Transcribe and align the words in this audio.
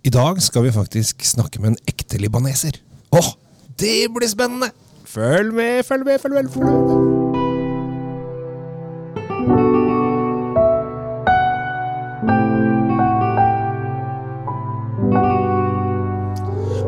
I 0.00 0.08
dag 0.08 0.38
skal 0.40 0.62
vi 0.64 0.70
faktisk 0.72 1.20
snakke 1.28 1.60
med 1.60 1.74
en 1.74 1.80
ekte 1.90 2.16
libaneser. 2.16 2.78
Åh, 3.12 3.26
det 3.76 4.08
blir 4.08 4.30
spennende! 4.32 4.70
Følg 5.04 5.52
med, 5.52 5.82
følg 5.84 6.06
med, 6.06 6.18
følg 6.22 6.34
med! 6.34 6.48
Følg 6.54 6.64
med. 6.64 7.20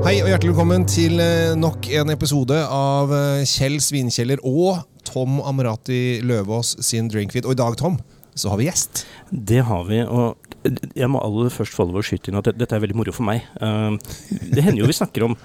Hei 0.07 0.15
og 0.23 0.33
hjertelig 0.33 0.55
velkommen 0.55 0.89
til 0.89 1.21
eh, 1.21 1.53
nok 1.61 1.91
en 1.93 2.15
episode 2.17 2.57
av 2.65 3.13
eh, 3.13 3.45
Kjell 3.45 3.77
Svinkjeller 3.85 4.41
og 4.41 4.87
Tom 5.05 5.37
Amrati 5.45 6.23
Løvaas 6.25 6.79
sin 6.81 7.13
Drinkfeed. 7.13 7.45
Og 7.45 7.59
i 7.59 7.61
dag, 7.61 7.77
Tom, 7.77 8.01
så 8.33 8.55
har 8.55 8.63
vi 8.63 8.71
gjest. 8.71 9.05
Det 9.29 9.61
har 9.69 9.85
vi. 9.93 10.01
og 10.01 10.52
jeg 10.65 11.11
må 11.11 11.21
aller 11.23 11.53
først 11.53 11.77
få 11.77 11.87
lov 11.89 12.01
å 12.01 12.07
skyte 12.07 12.31
inn 12.31 12.39
at 12.41 12.51
dette 12.55 12.77
er 12.77 12.83
veldig 12.83 12.99
moro 12.99 13.15
for 13.15 13.27
meg. 13.27 13.45
Uh, 13.59 13.97
det 14.31 14.65
hender 14.65 14.83
jo 14.85 14.91
vi 14.91 14.99
snakker 15.01 15.31
om 15.31 15.39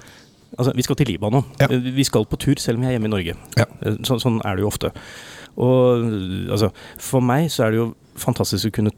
Altså, 0.58 0.72
vi 0.72 0.84
skal 0.86 0.96
til 0.96 1.10
Libanon. 1.12 1.44
Ja. 1.60 1.68
Vi 1.68 2.06
skal 2.08 2.24
på 2.26 2.38
tur 2.40 2.56
selv 2.56 2.80
om 2.80 2.86
vi 2.86 2.88
er 2.88 2.94
hjemme 2.96 3.10
i 3.10 3.12
Norge. 3.12 3.34
Ja. 3.60 3.66
Uh, 3.84 3.98
Så, 4.08 4.16
sånn 4.24 4.38
er 4.48 4.56
det 4.56 4.64
jo 4.64 4.70
ofte. 4.70 4.94
Og 5.60 6.06
altså, 6.56 6.70
for 7.04 7.26
meg 7.26 7.50
så 7.52 7.66
er 7.66 7.74
det 7.74 7.82
jo 7.82 7.88
fantastisk 8.18 8.70
å 8.70 8.76
kunne 8.78 8.94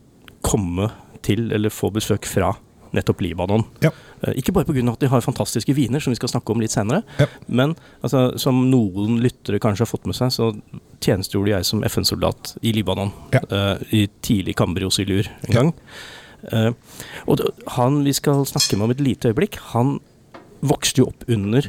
komme 0.46 0.92
til 1.26 1.50
eller 1.56 1.74
få 1.74 1.90
besøk 1.96 2.30
fra 2.30 2.54
nettopp 2.96 3.22
Libanon. 3.22 3.64
Ja. 3.84 3.92
Uh, 4.24 4.34
Ikke 4.36 4.54
bare 4.56 4.66
pga. 4.66 4.84
at 4.92 5.00
de 5.00 5.08
har 5.12 5.22
fantastiske 5.22 5.74
viner, 5.76 6.00
som 6.00 6.12
vi 6.12 6.20
skal 6.20 6.30
snakke 6.30 6.52
om 6.52 6.60
litt 6.62 6.72
senere, 6.72 7.04
Ja. 7.20 7.28
men 7.48 7.76
altså, 8.04 8.38
som 8.40 8.70
noen 8.72 9.20
lyttere 9.22 9.60
kanskje 9.60 9.86
har 9.86 9.92
fått 9.92 10.06
med 10.06 10.16
seg, 10.16 10.32
så 10.32 10.52
tjenestegjorde 11.00 11.54
jeg 11.56 11.66
som 11.66 11.84
FN-soldat 11.84 12.58
i 12.64 12.74
Libanon. 12.74 13.12
Ja. 13.34 13.42
uh, 13.52 13.78
I 13.92 14.08
tidlig 14.22 14.56
Kambrios-ilur 14.56 15.28
en 15.48 15.54
gang. 15.54 15.74
Eh, 16.52 16.72
og 17.28 17.42
han 17.76 18.04
vi 18.06 18.14
skal 18.16 18.46
snakke 18.48 18.78
med 18.78 18.88
om 18.88 18.94
et 18.96 19.04
lite 19.04 19.32
øyeblikk, 19.32 19.58
han 19.74 19.98
vokste 20.64 21.04
jo 21.04 21.10
opp 21.12 21.26
under 21.28 21.68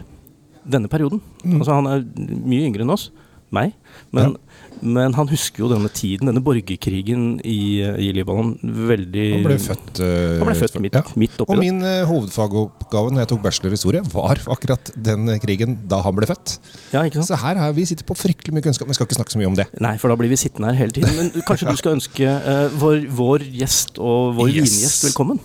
denne 0.71 0.91
perioden. 0.93 1.23
Mm. 1.45 1.57
Altså 1.59 1.75
Han 1.75 1.89
er 1.91 2.05
mye 2.47 2.69
yngre 2.69 2.85
enn 2.85 2.95
oss, 2.95 3.09
meg, 3.51 3.73
men, 4.17 4.37
men 4.83 5.15
han 5.15 5.29
husker 5.31 5.63
jo 5.65 5.69
denne 5.71 5.91
tiden, 5.95 6.27
denne 6.31 6.43
borgerkrigen 6.45 7.41
i, 7.47 7.81
i 7.81 8.09
Libanon, 8.17 8.55
veldig 8.63 9.27
Han 9.37 9.45
ble 9.47 9.57
født, 9.63 10.01
uh, 10.03 10.39
Han 10.41 10.49
ble 10.49 10.57
født 10.59 10.79
midt. 10.83 10.97
Ja. 10.99 11.03
midt 11.21 11.37
oppi 11.43 11.55
Og 11.55 11.61
min 11.63 11.79
uh, 11.85 12.03
hovedfagoppgave 12.09 13.13
når 13.15 13.23
jeg 13.25 13.31
tok 13.35 13.43
bachelor 13.45 13.75
i 13.75 13.79
historie, 13.79 14.03
var 14.15 14.41
akkurat 14.51 14.91
den 14.97 15.29
krigen 15.45 15.77
da 15.91 16.01
han 16.05 16.17
ble 16.17 16.27
født. 16.31 16.57
Ja, 16.95 17.05
ikke 17.07 17.21
sant? 17.21 17.31
Så 17.31 17.39
her 17.43 17.61
har 17.61 17.75
vi 17.77 17.85
sitter 17.91 18.07
på 18.09 18.17
fryktelig 18.19 18.57
mye 18.57 18.65
kunnskap, 18.67 18.89
men 18.89 18.95
vi 18.97 19.01
skal 19.01 19.09
ikke 19.11 19.19
snakke 19.21 19.35
så 19.37 19.43
mye 19.43 19.51
om 19.53 19.59
det. 19.61 19.69
Nei, 19.83 19.95
for 20.01 20.11
da 20.13 20.19
blir 20.21 20.33
vi 20.33 20.41
sittende 20.41 20.73
her 20.73 20.81
hele 20.85 20.97
tiden. 20.97 21.13
Men 21.19 21.47
kanskje 21.47 21.71
du 21.71 21.79
skal 21.79 21.95
ønske 21.99 22.27
uh, 22.27 22.67
vår, 22.81 23.05
vår 23.21 23.47
gjest 23.61 24.01
og 24.01 24.35
vår 24.41 24.51
Yes. 24.51 24.67
vingjest 24.75 25.05
velkommen? 25.11 25.39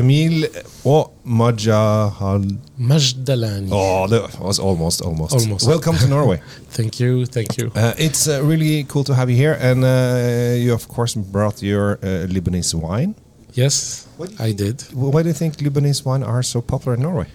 Emil 0.00 0.46
og 0.88 1.12
Majahal 1.26 2.46
Majdalani. 2.78 3.68
Oh, 3.72 4.06
that 4.08 4.38
was 4.40 4.58
almost, 4.58 5.02
almost. 5.02 5.34
Almost. 5.34 5.66
Welcome 5.66 5.98
to 5.98 6.08
Norway. 6.08 6.40
Thank 6.76 7.00
you, 7.00 7.26
thank 7.26 7.56
you. 7.58 7.70
Uh, 7.74 7.85
it's 7.98 8.28
uh, 8.28 8.42
really 8.42 8.84
cool 8.84 9.04
to 9.04 9.14
have 9.14 9.28
you 9.30 9.36
here, 9.36 9.56
and 9.60 9.84
uh, 9.84 10.54
you 10.56 10.72
of 10.72 10.88
course 10.88 11.14
brought 11.14 11.62
your 11.62 11.92
uh, 11.92 12.26
Lebanese 12.28 12.74
wine. 12.74 13.14
Yes, 13.52 14.06
I 14.38 14.52
did. 14.52 14.82
Why 14.92 15.22
do 15.22 15.28
you 15.28 15.34
think 15.34 15.56
Lebanese 15.56 16.04
wine 16.04 16.22
are 16.22 16.42
so 16.42 16.60
popular 16.60 16.94
in 16.96 17.02
Norway? 17.02 17.26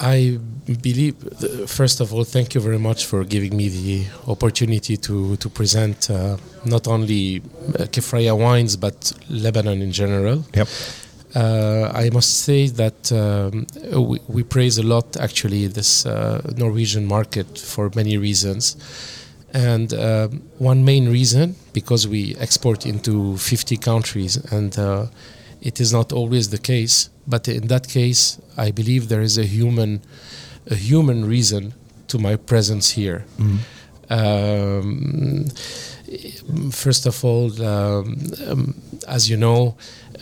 I 0.00 0.38
believe, 0.82 1.14
th- 1.40 1.68
first 1.68 2.00
of 2.00 2.12
all, 2.14 2.24
thank 2.24 2.54
you 2.54 2.60
very 2.60 2.78
much 2.78 3.04
for 3.06 3.22
giving 3.22 3.56
me 3.56 3.68
the 3.68 4.06
opportunity 4.26 4.96
to, 4.96 5.36
to 5.36 5.48
present 5.50 6.10
uh, 6.10 6.38
not 6.64 6.88
only 6.88 7.42
uh, 7.78 7.84
Kefraya 7.84 8.36
wines 8.36 8.76
but 8.76 9.12
Lebanon 9.28 9.82
in 9.82 9.92
general. 9.92 10.44
Yep. 10.54 10.68
Uh, 11.34 11.90
I 11.94 12.10
must 12.10 12.40
say 12.44 12.66
that 12.68 13.12
um, 13.12 13.66
we, 14.08 14.18
we 14.26 14.42
praise 14.42 14.78
a 14.78 14.82
lot 14.82 15.16
actually 15.16 15.68
this 15.68 16.04
uh, 16.04 16.40
Norwegian 16.56 17.06
market 17.06 17.58
for 17.58 17.90
many 17.94 18.16
reasons. 18.18 18.76
And 19.52 19.92
um 19.94 20.42
one 20.58 20.84
main 20.84 21.08
reason, 21.08 21.54
because 21.72 22.06
we 22.06 22.36
export 22.38 22.86
into 22.86 23.36
50 23.36 23.76
countries, 23.78 24.36
and 24.52 24.78
uh, 24.78 25.06
it 25.60 25.80
is 25.80 25.92
not 25.92 26.12
always 26.12 26.48
the 26.50 26.58
case, 26.58 27.10
but 27.26 27.48
in 27.48 27.66
that 27.68 27.88
case, 27.88 28.38
I 28.56 28.70
believe 28.70 29.08
there 29.08 29.22
is 29.22 29.38
a 29.38 29.44
human, 29.44 30.02
a 30.70 30.74
human 30.74 31.24
reason 31.24 31.72
to 32.08 32.18
my 32.18 32.36
presence 32.36 32.90
here. 32.90 33.24
Um, 34.08 35.46
first 36.70 37.06
of 37.06 37.24
all, 37.24 37.50
um, 37.62 38.16
um, 38.48 38.74
as 39.08 39.28
you 39.30 39.36
know, 39.36 39.74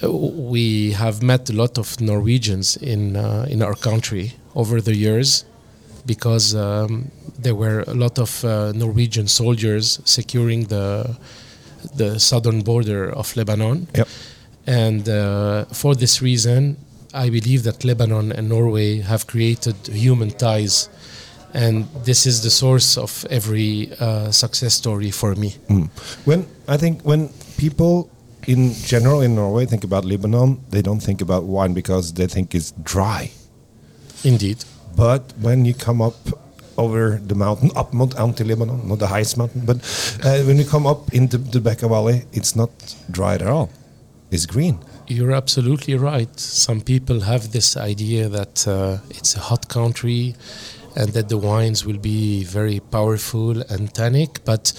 we 0.03 0.93
have 0.93 1.22
met 1.22 1.50
a 1.50 1.53
lot 1.53 1.78
of 1.78 2.00
Norwegians 2.00 2.77
in 2.77 3.16
uh, 3.16 3.47
in 3.50 3.62
our 3.62 3.75
country 3.75 4.33
over 4.55 4.81
the 4.81 4.94
years, 4.94 5.44
because 6.06 6.55
um, 6.55 7.11
there 7.43 7.55
were 7.55 7.84
a 7.87 7.94
lot 7.94 8.19
of 8.19 8.44
uh, 8.44 8.72
Norwegian 8.72 9.28
soldiers 9.28 10.00
securing 10.05 10.66
the 10.69 11.16
the 11.97 12.19
southern 12.19 12.62
border 12.62 13.11
of 13.12 13.37
Lebanon, 13.37 13.87
Yep. 13.94 14.09
and 14.66 15.09
uh, 15.09 15.65
for 15.72 15.95
this 15.95 16.21
reason, 16.22 16.77
I 17.15 17.31
believe 17.31 17.62
that 17.62 17.84
Lebanon 17.84 18.33
and 18.33 18.49
Norway 18.49 19.00
have 19.00 19.27
created 19.27 19.75
human 19.87 20.31
ties, 20.31 20.89
and 21.55 21.87
this 22.05 22.27
is 22.27 22.41
the 22.43 22.50
source 22.50 22.97
of 23.00 23.25
every 23.31 23.91
uh, 24.00 24.31
success 24.33 24.75
story 24.75 25.10
for 25.12 25.34
me. 25.37 25.55
When 26.25 26.47
I 26.69 26.77
think 26.77 27.03
when 27.05 27.28
people 27.56 28.10
in 28.47 28.72
general 28.75 29.21
in 29.21 29.34
Norway 29.34 29.66
think 29.66 29.84
about 29.84 30.04
Lebanon, 30.04 30.60
they 30.71 30.82
don't 30.82 31.00
think 31.00 31.21
about 31.21 31.44
wine 31.44 31.75
because 31.75 32.12
they 32.15 32.26
think 32.26 32.54
it's 32.54 32.72
dry. 32.82 33.31
Indeed. 34.25 34.65
But 34.97 35.32
when 35.41 35.65
you 35.65 35.75
come 35.75 36.03
up 36.03 36.16
over 36.77 37.21
the 37.27 37.34
mountain, 37.34 37.71
up 37.77 37.93
Mount 37.93 38.19
Anti 38.19 38.44
Lebanon, 38.44 38.88
not 38.88 38.98
the 38.98 39.06
highest 39.06 39.37
mountain, 39.37 39.62
but 39.65 39.77
uh, 40.25 40.43
when 40.43 40.56
you 40.56 40.65
come 40.65 40.87
up 40.87 41.12
into 41.12 41.38
the 41.38 41.60
Bekaa 41.60 41.88
Valley, 41.88 42.25
it's 42.32 42.54
not 42.54 42.71
dry 43.10 43.34
at 43.34 43.43
all. 43.43 43.71
It's 44.31 44.47
green. 44.47 44.78
You're 45.09 45.32
absolutely 45.32 45.94
right. 45.94 46.38
Some 46.38 46.81
people 46.81 47.21
have 47.21 47.53
this 47.53 47.77
idea 47.77 48.28
that 48.28 48.69
uh, 48.69 48.98
it's 49.10 49.34
a 49.34 49.41
hot 49.41 49.69
country 49.69 50.34
and 50.97 51.10
that 51.10 51.28
the 51.28 51.38
wines 51.38 51.84
will 51.84 51.99
be 51.99 52.44
very 52.44 52.81
powerful 52.81 53.60
and 53.71 53.93
tannic. 53.94 54.44
But 54.44 54.72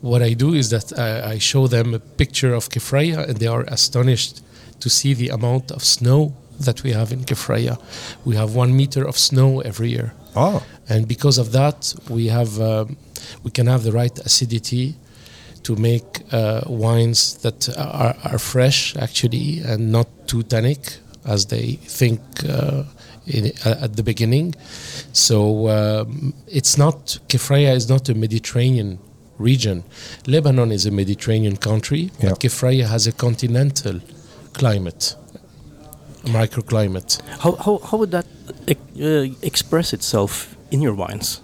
what 0.00 0.22
I 0.22 0.34
do 0.34 0.54
is 0.54 0.70
that 0.70 0.98
I, 0.98 1.32
I 1.32 1.38
show 1.38 1.66
them 1.66 1.94
a 1.94 1.98
picture 1.98 2.54
of 2.54 2.68
Kefraya 2.68 3.28
and 3.28 3.38
they 3.38 3.46
are 3.46 3.62
astonished 3.62 4.42
to 4.80 4.90
see 4.90 5.14
the 5.14 5.30
amount 5.30 5.70
of 5.70 5.82
snow 5.82 6.34
that 6.60 6.82
we 6.82 6.92
have 6.92 7.12
in 7.12 7.24
Kefraya. 7.24 7.78
We 8.24 8.36
have 8.36 8.54
one 8.54 8.76
meter 8.76 9.04
of 9.04 9.16
snow 9.16 9.60
every 9.60 9.90
year. 9.90 10.12
Oh, 10.36 10.62
And 10.88 11.08
because 11.08 11.38
of 11.38 11.52
that, 11.52 11.94
we 12.08 12.26
have 12.26 12.60
um, 12.60 12.96
we 13.42 13.50
can 13.50 13.66
have 13.66 13.84
the 13.84 13.92
right 13.92 14.18
acidity 14.18 14.96
to 15.62 15.76
make 15.76 16.20
uh, 16.32 16.60
wines 16.66 17.38
that 17.38 17.68
are, 17.78 18.14
are 18.24 18.38
fresh 18.38 18.96
actually 18.96 19.60
and 19.60 19.90
not 19.90 20.06
too 20.26 20.42
tannic 20.42 20.98
as 21.24 21.46
they 21.46 21.72
think 22.00 22.20
uh, 22.48 22.82
in, 23.26 23.52
at 23.64 23.96
the 23.96 24.02
beginning. 24.02 24.54
So 25.12 25.68
um, 25.68 26.34
it's 26.46 26.76
not 26.78 27.18
Kefraya 27.28 27.74
is 27.74 27.88
not 27.88 28.08
a 28.08 28.14
Mediterranean 28.14 28.98
region. 29.38 29.82
Lebanon 30.26 30.70
is 30.72 30.86
a 30.86 30.90
Mediterranean 30.90 31.56
country, 31.56 32.10
Yeah. 32.20 32.30
but 32.30 32.40
Kefraya 32.40 32.86
has 32.86 33.06
a 33.06 33.12
continental 33.12 34.00
climate, 34.52 35.16
microclimate. 36.24 37.20
How, 37.40 37.52
how, 37.56 37.78
how 37.78 37.98
would 37.98 38.10
that 38.12 38.26
uh, 38.68 39.34
express 39.42 39.92
itself 39.92 40.56
in 40.70 40.80
your 40.82 40.94
wines? 40.94 41.40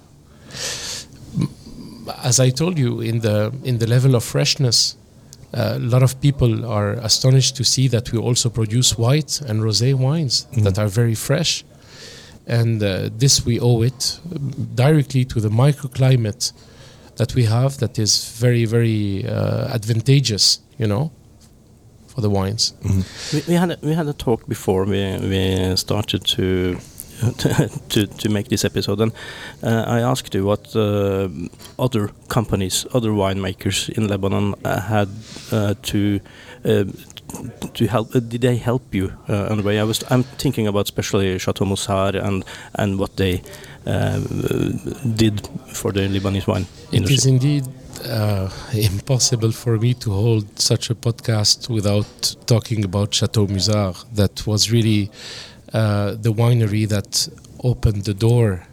as 2.24 2.40
I 2.40 2.50
told 2.50 2.78
you, 2.78 3.00
in 3.00 3.20
the 3.20 3.52
in 3.64 3.78
the 3.78 3.86
level 3.86 4.14
of 4.14 4.24
freshness, 4.24 4.96
uh, 5.54 5.74
a 5.76 5.78
lot 5.78 6.02
of 6.02 6.20
people 6.20 6.64
are 6.66 6.92
astonished 6.94 7.56
to 7.56 7.64
see 7.64 7.88
that 7.88 8.12
we 8.12 8.18
also 8.18 8.50
produce 8.50 8.98
white 8.98 9.40
and 9.40 9.62
rosé 9.62 9.94
wines 9.94 10.46
that 10.64 10.78
are 10.78 10.88
very 10.88 11.14
fresh, 11.14 11.64
and 12.50 12.82
uh, 12.82 13.08
this 13.16 13.46
we 13.46 13.60
owe 13.60 13.82
it 13.82 14.20
um, 14.34 14.50
directly 14.74 15.24
to 15.24 15.40
the 15.40 15.48
microclimate 15.48 16.52
that 17.16 17.34
we 17.34 17.44
have 17.44 17.78
that 17.78 17.98
is 17.98 18.40
very 18.40 18.64
very 18.64 19.24
uh, 19.26 19.74
advantageous, 19.74 20.60
you 20.78 20.86
know, 20.86 21.10
for 22.08 22.20
the 22.20 22.30
wines. 22.30 22.74
We, 23.32 23.42
we 23.48 23.54
had 23.54 23.70
a, 23.70 23.78
we 23.82 23.92
had 23.94 24.08
a 24.08 24.12
talk 24.12 24.46
before 24.48 24.84
we 24.84 25.18
we 25.18 25.76
started 25.76 26.24
to 26.36 26.76
to 27.88 28.06
to 28.06 28.28
make 28.28 28.48
this 28.48 28.64
episode, 28.64 29.00
and 29.00 29.12
uh, 29.62 29.84
I 29.86 30.00
asked 30.00 30.34
you 30.34 30.46
what 30.46 30.74
uh, 30.74 31.28
other 31.78 32.10
companies, 32.28 32.86
other 32.94 33.10
winemakers 33.10 33.88
in 33.88 34.08
Lebanon 34.08 34.54
uh, 34.64 34.80
had 34.80 35.08
uh, 35.52 35.74
to. 35.82 36.20
To 37.74 37.86
help, 37.86 38.14
uh, 38.14 38.20
did 38.20 38.40
they 38.40 38.56
help 38.56 38.94
you 38.94 39.12
uh, 39.28 39.48
on 39.50 39.56
the 39.58 39.62
way? 39.62 39.78
I 39.78 39.84
was, 39.84 40.02
I'm 40.10 40.24
thinking 40.38 40.66
about 40.66 40.84
especially 40.86 41.38
Chateau 41.38 41.64
Musar 41.64 42.14
and 42.14 42.44
and 42.74 42.98
what 42.98 43.16
they 43.16 43.42
uh, 43.86 44.18
did 45.16 45.48
for 45.72 45.92
the 45.92 46.00
Lebanese 46.08 46.46
wine 46.46 46.66
It 46.92 47.10
is 47.10 47.26
industry. 47.26 47.30
indeed 47.32 47.64
uh, 48.04 48.48
impossible 48.74 49.52
for 49.52 49.78
me 49.78 49.94
to 49.94 50.10
hold 50.10 50.44
such 50.58 50.90
a 50.90 50.94
podcast 50.94 51.68
without 51.68 52.36
talking 52.46 52.84
about 52.84 53.14
Chateau 53.14 53.46
Musar. 53.46 53.94
That 54.14 54.46
was 54.46 54.70
really 54.70 55.10
uh, 55.72 56.14
the 56.20 56.32
winery 56.32 56.88
that 56.88 57.28
opened 57.62 58.04
the 58.04 58.14
door 58.14 58.66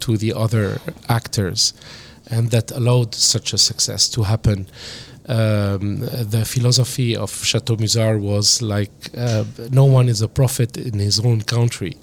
to 0.00 0.16
the 0.16 0.32
other 0.34 0.78
actors 1.08 1.74
and 2.30 2.50
that 2.50 2.70
allowed 2.72 3.14
such 3.14 3.52
a 3.54 3.58
success 3.58 4.08
to 4.10 4.22
happen. 4.24 4.66
Um, 5.32 6.00
the 6.34 6.44
philosophy 6.44 7.16
of 7.16 7.30
Chateau 7.50 7.76
Musar 7.76 8.20
was 8.20 8.60
like 8.60 8.90
uh, 9.16 9.44
no 9.70 9.86
one 9.98 10.08
is 10.08 10.20
a 10.20 10.28
prophet 10.28 10.76
in 10.76 10.98
his 10.98 11.20
own 11.20 11.40
country. 11.42 11.94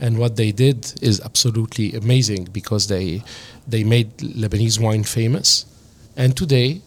And 0.00 0.18
what 0.18 0.36
they 0.36 0.52
did 0.52 0.78
is 1.02 1.20
absolutely 1.20 1.94
amazing 1.94 2.42
because 2.52 2.86
they 2.86 3.22
they 3.66 3.84
made 3.84 4.08
Lebanese 4.18 4.78
wine 4.78 5.04
famous. 5.04 5.64
And 6.16 6.36
today, 6.36 6.80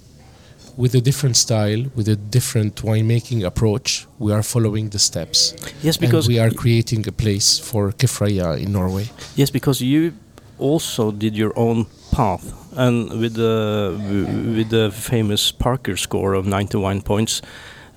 with 0.78 0.96
a 0.96 1.02
different 1.02 1.38
style, 1.38 1.86
with 1.96 2.08
a 2.08 2.16
different 2.16 2.76
winemaking 2.84 3.44
approach, 3.46 4.06
we 4.20 4.32
are 4.32 4.44
following 4.44 4.90
the 4.90 5.00
steps. 5.00 5.54
Yes, 5.84 5.98
because 5.98 6.28
and 6.28 6.34
we 6.36 6.40
are 6.40 6.52
creating 6.52 7.08
a 7.08 7.12
place 7.12 7.60
for 7.60 7.92
Kefraya 7.92 8.60
in 8.64 8.72
Norway. 8.72 9.10
Yes, 9.36 9.50
because 9.50 9.82
you 9.82 10.14
also 10.58 11.12
did 11.12 11.36
your 11.36 11.54
own 11.58 11.86
path, 12.12 12.54
and 12.76 13.10
with 13.20 13.34
the 13.36 13.96
with 14.56 14.70
the 14.70 14.92
famous 14.92 15.52
Parker 15.52 15.98
score 15.98 16.34
of 16.34 16.46
91 16.46 17.02
points. 17.02 17.42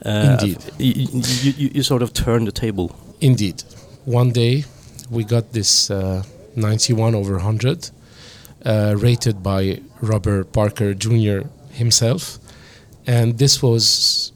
Uh, 0.05 0.37
Indeed, 0.41 0.59
you, 0.79 1.53
you, 1.57 1.71
you, 1.75 1.83
sort 1.83 2.03
of 2.03 2.13
turned 2.13 2.47
the 2.47 2.53
table. 2.53 2.95
Indeed, 3.21 3.63
one 4.05 4.33
day 4.33 4.65
we 5.11 5.25
got 5.25 5.53
this 5.53 5.91
uh, 5.91 6.25
91 6.57 7.15
over 7.15 7.35
100, 7.35 7.91
uh, 8.67 8.97
rated 8.99 9.43
by 9.43 9.81
Robert 10.03 10.53
Parker 10.53 10.93
Jr. 10.93 11.49
himself, 11.73 12.39
and 13.07 13.39
this 13.39 13.63
was 13.63 14.33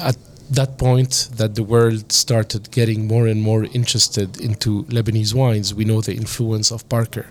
at 0.00 0.16
that 0.50 0.78
point 0.78 1.28
that 1.36 1.54
the 1.54 1.62
world 1.62 2.12
started 2.12 2.70
getting 2.70 3.06
more 3.06 3.26
and 3.26 3.42
more 3.42 3.64
interested 3.72 4.40
into 4.40 4.84
Lebanese 4.84 5.34
wines. 5.34 5.74
We 5.74 5.84
know 5.84 6.00
the 6.00 6.14
influence 6.14 6.70
of 6.70 6.88
Parker. 6.88 7.26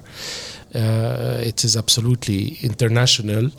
Uh, 0.75 1.39
it 1.41 1.63
is 1.63 1.75
absolutely 1.75 2.57
international, 2.61 3.51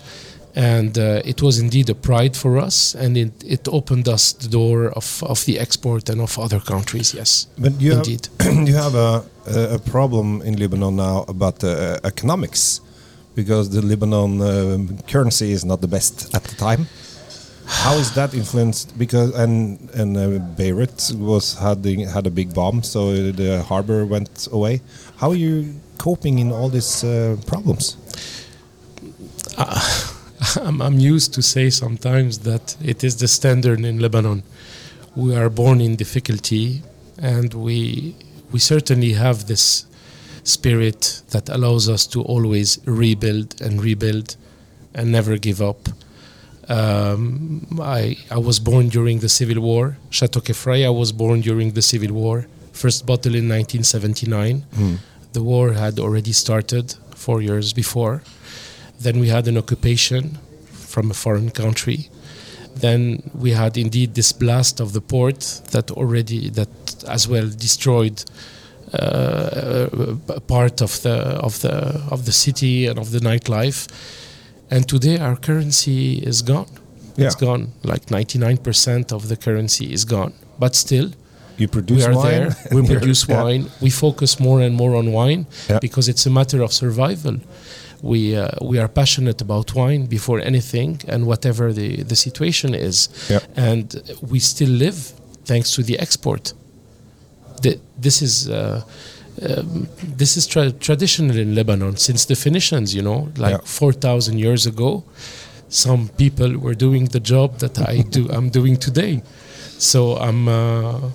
and 0.55 0.99
uh, 0.99 1.23
it 1.25 1.43
was 1.43 1.59
indeed 1.59 1.89
a 1.91 1.95
pride 1.95 2.37
for 2.37 2.59
us, 2.59 2.95
and 2.95 3.17
it, 3.17 3.33
it 3.45 3.67
opened 3.69 4.09
us 4.09 4.33
the 4.33 4.49
door 4.49 4.89
of, 4.91 5.23
of 5.23 5.45
the 5.45 5.59
export 5.59 6.09
and 6.09 6.21
of 6.21 6.39
other 6.39 6.61
countries. 6.61 7.15
Yes, 7.15 7.47
but 7.59 7.81
you 7.81 7.93
indeed, 7.93 8.29
have, 8.41 8.55
you 8.69 8.75
have 8.75 8.95
a, 8.95 9.25
a 9.47 9.79
problem 9.79 10.43
in 10.43 10.57
Lebanon 10.57 10.97
now 10.97 11.25
about 11.29 11.61
the 11.61 12.01
uh, 12.03 12.07
economics, 12.07 12.81
because 13.35 13.71
the 13.71 13.83
Lebanon 13.83 14.41
um, 14.43 14.99
currency 15.09 15.53
is 15.53 15.65
not 15.65 15.81
the 15.81 15.89
best 15.89 16.35
at 16.35 16.45
the 16.45 16.57
time. 16.57 16.87
How 17.69 17.97
is 17.97 18.13
that 18.15 18.33
influenced? 18.33 18.99
Because 18.99 19.35
and 19.35 19.91
and 19.91 20.17
uh, 20.17 20.39
Beirut 20.57 21.13
was 21.15 21.59
having 21.59 22.01
had 22.01 22.27
a 22.27 22.31
big 22.31 22.55
bomb, 22.55 22.83
so 22.83 23.31
the 23.31 23.63
harbor 23.63 24.07
went 24.07 24.49
away. 24.51 24.81
How 25.19 25.31
are 25.31 25.37
you 25.37 25.75
coping 25.99 26.39
in 26.39 26.51
all 26.51 26.71
these 26.71 27.05
uh, 27.05 27.37
problems? 27.47 27.97
Uh, 29.59 30.15
I'm, 30.63 30.81
I'm 30.81 30.99
used 30.99 31.35
to 31.35 31.43
say 31.43 31.69
sometimes 31.69 32.39
that 32.41 32.77
it 32.83 33.05
is 33.05 33.17
the 33.19 33.29
standard 33.29 33.85
in 33.85 33.99
Lebanon. 33.99 34.45
We 35.15 35.37
are 35.37 35.51
born 35.51 35.83
in 35.83 35.97
difficulty, 35.97 36.83
and 37.19 37.53
we 37.53 38.17
we 38.51 38.61
certainly 38.61 39.13
have 39.13 39.47
this 39.47 39.85
spirit 40.43 41.21
that 41.33 41.51
allows 41.51 41.87
us 41.87 42.07
to 42.07 42.23
always 42.23 42.79
rebuild 42.87 43.61
and 43.61 43.83
rebuild 43.83 44.37
and 44.95 45.13
never 45.13 45.37
give 45.37 45.61
up. 45.61 45.91
Um, 46.69 47.67
I, 47.81 48.17
I 48.31 48.39
was 48.39 48.59
born 48.61 48.89
during 48.89 49.21
the 49.21 49.29
Civil 49.29 49.63
War. 49.63 49.97
Chateau 50.11 50.41
Kefraya 50.41 50.95
was 50.95 51.13
born 51.13 51.41
during 51.41 51.73
the 51.73 51.83
Civil 51.83 52.13
War. 52.13 52.47
First 52.73 53.07
bottle 53.07 53.35
in 53.35 53.49
1979. 53.49 54.65
Mm. 54.75 54.99
The 55.33 55.43
war 55.43 55.73
had 55.73 55.99
already 55.99 56.33
started 56.33 56.95
four 57.15 57.41
years 57.41 57.73
before. 57.73 58.23
Then 59.01 59.19
we 59.19 59.29
had 59.29 59.49
an 59.49 59.57
occupation 59.57 60.39
from 60.73 61.11
a 61.11 61.15
foreign 61.15 61.51
country. 61.51 62.11
Then 62.75 63.31
we 63.35 63.53
had 63.53 63.77
indeed 63.77 64.15
this 64.15 64.33
blast 64.33 64.81
of 64.81 64.93
the 64.93 65.01
port 65.01 65.41
that 65.71 65.91
already 65.91 66.51
that 66.51 66.69
as 67.09 67.27
well 67.27 67.49
destroyed 67.49 68.23
uh, 68.93 69.89
a 70.29 70.41
part 70.41 70.81
of 70.81 71.03
the 71.03 71.17
of 71.47 71.61
the 71.61 72.03
of 72.11 72.25
the 72.25 72.33
city 72.33 72.87
and 72.87 72.99
of 72.99 73.11
the 73.11 73.19
nightlife 73.19 73.89
and 74.71 74.89
today 74.89 75.19
our 75.19 75.37
currency 75.37 76.19
is 76.19 76.43
gone. 76.43 76.69
Yeah. 77.17 77.27
It's 77.27 77.35
gone. 77.35 77.73
Like 77.83 78.07
99% 78.07 79.13
of 79.13 79.29
the 79.29 79.37
currency 79.37 79.93
is 79.93 80.05
gone. 80.05 80.33
But 80.59 80.77
still, 80.77 81.11
you 81.57 81.67
produce 81.69 82.07
we 82.07 82.13
are 82.13 82.17
wine. 82.17 82.31
there. 82.31 82.57
We 82.73 82.87
produce 82.87 83.29
yeah. 83.29 83.43
wine. 83.43 83.71
We 83.81 83.91
focus 83.91 84.39
more 84.39 84.61
and 84.61 84.75
more 84.75 84.95
on 84.95 85.13
wine 85.13 85.47
yeah. 85.69 85.81
because 85.81 86.09
it's 86.09 86.25
a 86.27 86.31
matter 86.31 86.63
of 86.63 86.73
survival. 86.73 87.37
We 88.01 88.37
uh, 88.37 88.51
we 88.63 88.79
are 88.79 88.87
passionate 88.87 89.41
about 89.43 89.75
wine 89.75 90.07
before 90.07 90.39
anything, 90.41 91.01
and 91.09 91.27
whatever 91.27 91.73
the 91.73 92.05
the 92.05 92.15
situation 92.15 92.73
is, 92.75 93.09
yeah. 93.29 93.41
and 93.57 93.87
we 94.31 94.39
still 94.39 94.71
live 94.71 94.99
thanks 95.45 95.73
to 95.75 95.83
the 95.83 95.99
export. 95.99 96.53
The, 97.63 97.81
this 97.97 98.23
is. 98.23 98.49
Uh, 98.49 98.83
um, 99.43 99.89
this 100.03 100.37
is 100.37 100.47
tra- 100.47 100.73
traditional 100.73 101.37
in 101.37 101.55
Lebanon 101.55 101.97
since 101.97 102.25
the 102.25 102.35
Phoenicians, 102.35 102.95
you 102.95 103.03
know, 103.03 103.29
like 103.37 103.53
yeah. 103.53 103.65
4,000 103.65 104.39
years 104.39 104.67
ago. 104.67 105.05
Some 105.69 106.09
people 106.09 106.59
were 106.59 106.75
doing 106.75 107.07
the 107.07 107.21
job 107.21 107.59
that 107.59 107.79
I 107.79 108.01
do. 108.11 108.29
I'm 108.31 108.51
doing 108.51 108.77
today, 108.77 109.23
so 109.79 110.17
I'm. 110.17 110.49
Uh, 110.49 111.11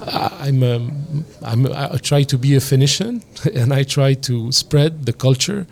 I'm, 0.00 0.62
um, 0.62 1.24
I'm, 1.42 1.66
I 1.72 1.96
try 1.96 2.22
to 2.22 2.38
be 2.38 2.54
a 2.54 2.60
Phoenician 2.60 3.20
and 3.52 3.74
I 3.74 3.82
try 3.82 4.14
to 4.14 4.52
spread 4.52 5.06
the 5.06 5.12
culture 5.12 5.66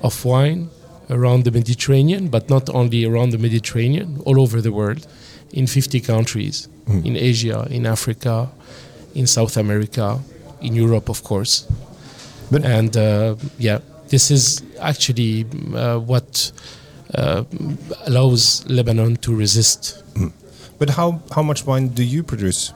of 0.00 0.24
wine 0.24 0.70
around 1.10 1.42
the 1.42 1.50
Mediterranean, 1.50 2.28
but 2.28 2.48
not 2.48 2.70
only 2.70 3.04
around 3.04 3.30
the 3.30 3.38
Mediterranean, 3.38 4.22
all 4.24 4.40
over 4.40 4.60
the 4.60 4.70
world, 4.70 5.08
in 5.52 5.66
50 5.66 6.00
countries, 6.02 6.68
mm. 6.86 7.04
in 7.04 7.16
Asia, 7.16 7.66
in 7.68 7.84
Africa, 7.84 8.48
in 9.14 9.26
South 9.26 9.56
America, 9.56 10.20
in 10.60 10.74
Europe, 10.74 11.08
of 11.08 11.22
course. 11.22 11.66
But 12.50 12.64
and 12.64 12.96
uh, 12.96 13.36
yeah, 13.58 13.78
this 14.08 14.30
is 14.30 14.62
actually 14.80 15.46
uh, 15.74 15.98
what 15.98 16.52
uh, 17.14 17.44
allows 18.06 18.64
Lebanon 18.68 19.16
to 19.16 19.34
resist. 19.34 20.02
Mm. 20.14 20.32
But 20.78 20.90
how 20.90 21.20
how 21.34 21.42
much 21.42 21.66
wine 21.66 21.88
do 21.88 22.02
you 22.02 22.22
produce? 22.22 22.72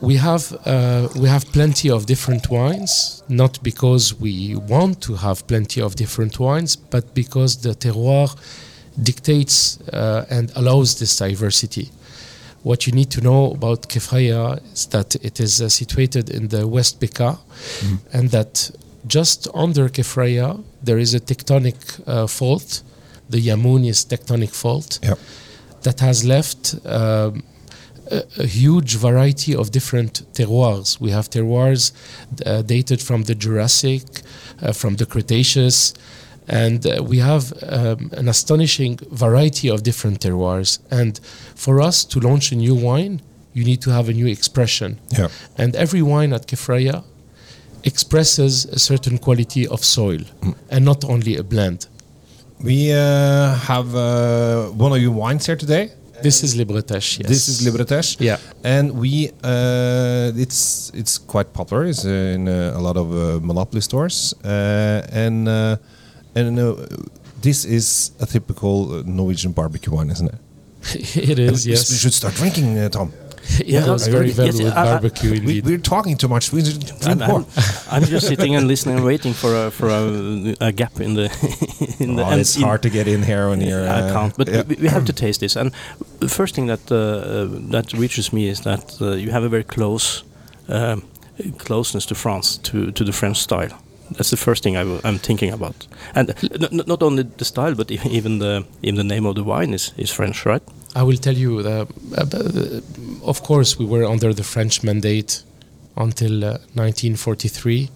We 0.00 0.16
have 0.16 0.52
uh, 0.66 1.08
we 1.16 1.28
have 1.28 1.46
plenty 1.52 1.90
of 1.90 2.06
different 2.06 2.50
wines, 2.50 3.22
not 3.28 3.62
because 3.62 4.14
we 4.14 4.54
want 4.54 5.00
to 5.02 5.14
have 5.14 5.46
plenty 5.46 5.80
of 5.80 5.94
different 5.94 6.38
wines, 6.38 6.76
but 6.76 7.14
because 7.14 7.56
the 7.56 7.74
terroir 7.74 8.36
dictates 9.02 9.80
uh, 9.92 10.26
and 10.30 10.52
allows 10.54 10.98
this 10.98 11.16
diversity. 11.16 11.90
What 12.64 12.86
you 12.86 12.92
need 12.94 13.10
to 13.10 13.20
know 13.20 13.52
about 13.52 13.88
Kefraya 13.88 14.58
is 14.72 14.86
that 14.86 15.14
it 15.16 15.38
is 15.38 15.60
uh, 15.60 15.68
situated 15.68 16.30
in 16.30 16.48
the 16.48 16.66
West 16.66 16.98
Bekaa, 16.98 17.38
mm. 17.80 17.98
and 18.12 18.30
that 18.30 18.70
just 19.06 19.46
under 19.54 19.88
Kefraya 19.90 20.64
there 20.82 20.98
is 20.98 21.12
a 21.14 21.20
tectonic 21.20 21.76
uh, 22.06 22.26
fault, 22.26 22.82
the 23.28 23.38
Yamunis 23.38 24.06
tectonic 24.06 24.54
fault, 24.54 24.98
yep. 25.02 25.18
that 25.82 26.00
has 26.00 26.24
left 26.24 26.74
um, 26.86 27.42
a, 28.10 28.22
a, 28.38 28.46
huge 28.46 28.96
variety 28.96 29.54
of 29.54 29.70
different 29.70 30.22
terroirs. 30.32 30.98
We 30.98 31.10
have 31.10 31.28
terroirs 31.28 31.92
uh, 32.46 32.62
dated 32.62 33.02
from 33.02 33.24
the 33.24 33.34
Jurassic, 33.34 34.04
uh, 34.62 34.72
from 34.72 34.96
the 34.96 35.06
Cretaceous, 35.06 35.94
and 36.48 36.86
uh, 36.86 37.02
we 37.02 37.18
have 37.18 37.52
um, 37.62 38.10
an 38.12 38.28
astonishing 38.28 38.98
variety 39.10 39.68
of 39.68 39.82
different 39.82 40.20
terroirs. 40.20 40.78
And 40.90 41.18
for 41.54 41.80
us 41.80 42.04
to 42.06 42.20
launch 42.20 42.52
a 42.52 42.56
new 42.56 42.74
wine, 42.74 43.22
you 43.52 43.64
need 43.64 43.80
to 43.82 43.90
have 43.90 44.08
a 44.08 44.12
new 44.12 44.26
expression. 44.26 44.98
Yeah. 45.16 45.28
And 45.56 45.74
every 45.76 46.02
wine 46.02 46.32
at 46.32 46.46
Kefraya 46.46 47.04
expresses 47.84 48.64
a 48.66 48.78
certain 48.78 49.18
quality 49.18 49.66
of 49.66 49.84
soil 49.84 50.20
mm. 50.40 50.54
and 50.70 50.84
not 50.84 51.04
only 51.04 51.36
a 51.36 51.42
blend. 51.42 51.86
We 52.60 52.92
uh, 52.92 53.54
have 53.54 53.94
uh, 53.94 54.66
one 54.68 54.92
of 54.92 55.00
your 55.00 55.12
wines 55.12 55.46
here 55.46 55.56
today. 55.56 55.90
This 56.22 56.42
is 56.42 56.56
Les 56.56 56.64
Bretèches. 56.64 57.18
Yes. 57.18 57.28
This 57.28 57.48
is 57.48 57.62
Les 57.66 57.70
Bretèches. 57.70 58.16
Yeah. 58.20 58.38
And 58.62 58.92
we, 58.92 59.30
uh, 59.42 60.32
it's 60.36 60.90
it's 60.94 61.18
quite 61.18 61.52
popular. 61.52 61.84
It's 61.84 62.04
in 62.04 62.48
uh, 62.48 62.72
a 62.74 62.80
lot 62.80 62.96
of 62.96 63.12
uh, 63.12 63.40
monopoly 63.42 63.80
stores. 63.80 64.34
and 64.42 65.48
and 66.34 66.58
uh, 66.58 66.74
this 67.40 67.64
is 67.64 68.10
a 68.20 68.26
typical 68.26 68.92
uh, 68.94 69.02
Norwegian 69.06 69.52
barbecue 69.52 69.92
wine, 69.92 70.10
isn't 70.10 70.28
it? 70.34 70.38
it 71.16 71.38
is, 71.38 71.66
yes. 71.66 71.90
We 71.90 71.96
should 71.96 72.12
start 72.14 72.34
drinking, 72.34 72.78
uh, 72.78 72.88
Tom. 72.88 73.12
it 73.60 73.84
goes 73.84 74.08
I- 74.08 74.10
very 74.10 74.32
well 74.32 74.46
yes, 74.46 74.58
with 74.58 74.72
I- 74.72 74.82
I- 74.82 74.84
barbecue 74.84 75.30
We, 75.30 75.36
indeed. 75.38 75.64
we're 75.66 75.78
talking 75.78 76.16
too 76.16 76.28
much. 76.28 76.52
We 76.52 76.64
should 76.64 76.80
drink 76.80 77.06
I'm, 77.06 77.18
more. 77.18 77.40
I'm, 77.40 77.46
I'm 77.90 78.04
just 78.04 78.26
sitting 78.26 78.54
and 78.56 78.66
listening 78.66 78.96
and 78.96 79.04
waiting 79.04 79.34
for 79.34 79.66
a 79.66 79.70
for 79.70 79.88
a, 79.88 80.54
a 80.68 80.72
gap 80.72 81.00
in 81.00 81.14
the 81.14 81.24
in 82.04 82.16
the. 82.16 82.22
Oh, 82.24 82.30
and 82.30 82.40
it's 82.40 82.56
in- 82.56 82.62
hard 82.62 82.80
to 82.82 82.90
get 82.90 83.06
in 83.06 83.22
here 83.22 83.48
when 83.50 83.60
you're. 83.60 83.86
I 83.86 84.00
uh, 84.00 84.12
can't, 84.12 84.36
but 84.36 84.48
yeah. 84.48 84.62
we, 84.68 84.76
we 84.76 84.88
have 84.88 85.04
to 85.04 85.12
taste 85.12 85.40
this. 85.40 85.56
And 85.56 85.72
the 86.20 86.28
first 86.28 86.54
thing 86.54 86.66
that 86.68 86.90
uh, 86.90 86.96
uh, 86.96 87.48
that 87.72 87.92
reaches 87.92 88.32
me 88.32 88.48
is 88.48 88.60
that 88.60 88.96
uh, 89.00 89.10
you 89.12 89.30
have 89.30 89.44
a 89.44 89.48
very 89.48 89.64
close 89.64 90.24
um, 90.68 91.02
closeness 91.58 92.06
to 92.06 92.14
France, 92.14 92.58
to 92.70 92.90
to 92.92 93.04
the 93.04 93.12
French 93.12 93.36
style. 93.36 93.70
That's 94.10 94.30
the 94.30 94.36
first 94.36 94.62
thing 94.62 94.76
I 94.76 94.80
w- 94.80 95.00
I'm 95.04 95.18
thinking 95.18 95.52
about. 95.52 95.86
And 96.14 96.34
not 96.72 97.02
only 97.02 97.22
the 97.22 97.44
style, 97.44 97.74
but 97.74 97.90
even 97.90 98.38
the 98.38 98.64
even 98.82 98.96
the 98.96 99.14
name 99.14 99.26
of 99.26 99.34
the 99.34 99.42
wine 99.44 99.74
is, 99.74 99.92
is 99.96 100.10
French, 100.10 100.46
right? 100.46 100.62
I 100.96 101.02
will 101.02 101.16
tell 101.16 101.36
you, 101.36 101.58
uh, 101.58 101.86
uh, 102.16 102.80
of 103.22 103.42
course, 103.42 103.78
we 103.78 103.84
were 103.84 104.04
under 104.04 104.32
the 104.32 104.44
French 104.44 104.82
mandate 104.84 105.42
until 105.96 106.44
uh, 106.44 106.58
1943. 106.74 107.88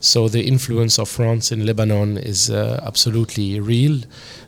So 0.00 0.28
the 0.28 0.42
influence 0.46 0.98
of 0.98 1.08
France 1.08 1.50
in 1.50 1.64
Lebanon 1.64 2.18
is 2.18 2.50
uh, 2.50 2.80
absolutely 2.86 3.58
real. 3.60 4.00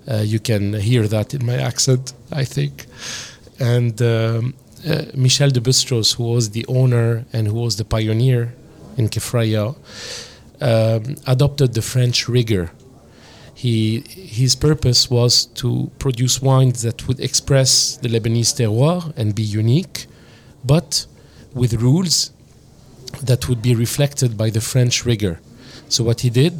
Uh, 0.06 0.16
you 0.16 0.38
can 0.38 0.74
hear 0.74 1.08
that 1.08 1.32
in 1.32 1.46
my 1.46 1.54
accent, 1.56 2.12
I 2.30 2.44
think. 2.44 2.84
And 3.58 4.00
um, 4.02 4.54
uh, 4.86 5.02
Michel 5.14 5.50
de 5.50 5.60
Bustros, 5.60 6.16
who 6.16 6.24
was 6.24 6.50
the 6.50 6.66
owner 6.66 7.24
and 7.32 7.48
who 7.48 7.54
was 7.54 7.76
the 7.76 7.84
pioneer 7.84 8.54
in 8.98 9.08
Kefraya, 9.08 9.74
um, 10.60 11.16
adopted 11.26 11.74
the 11.74 11.82
French 11.82 12.28
rigor 12.28 12.70
he 13.58 14.04
his 14.40 14.54
purpose 14.54 15.10
was 15.10 15.46
to 15.60 15.90
produce 15.98 16.40
wines 16.40 16.82
that 16.82 17.08
would 17.08 17.18
express 17.18 17.96
the 18.02 18.08
Lebanese 18.08 18.52
terroir 18.58 19.12
and 19.16 19.34
be 19.34 19.42
unique, 19.42 20.06
but 20.64 21.06
with 21.54 21.72
rules 21.74 22.30
that 23.28 23.48
would 23.48 23.60
be 23.60 23.74
reflected 23.74 24.36
by 24.36 24.48
the 24.48 24.60
French 24.60 25.04
rigor. 25.04 25.40
So 25.88 26.04
what 26.04 26.20
he 26.20 26.30
did 26.30 26.56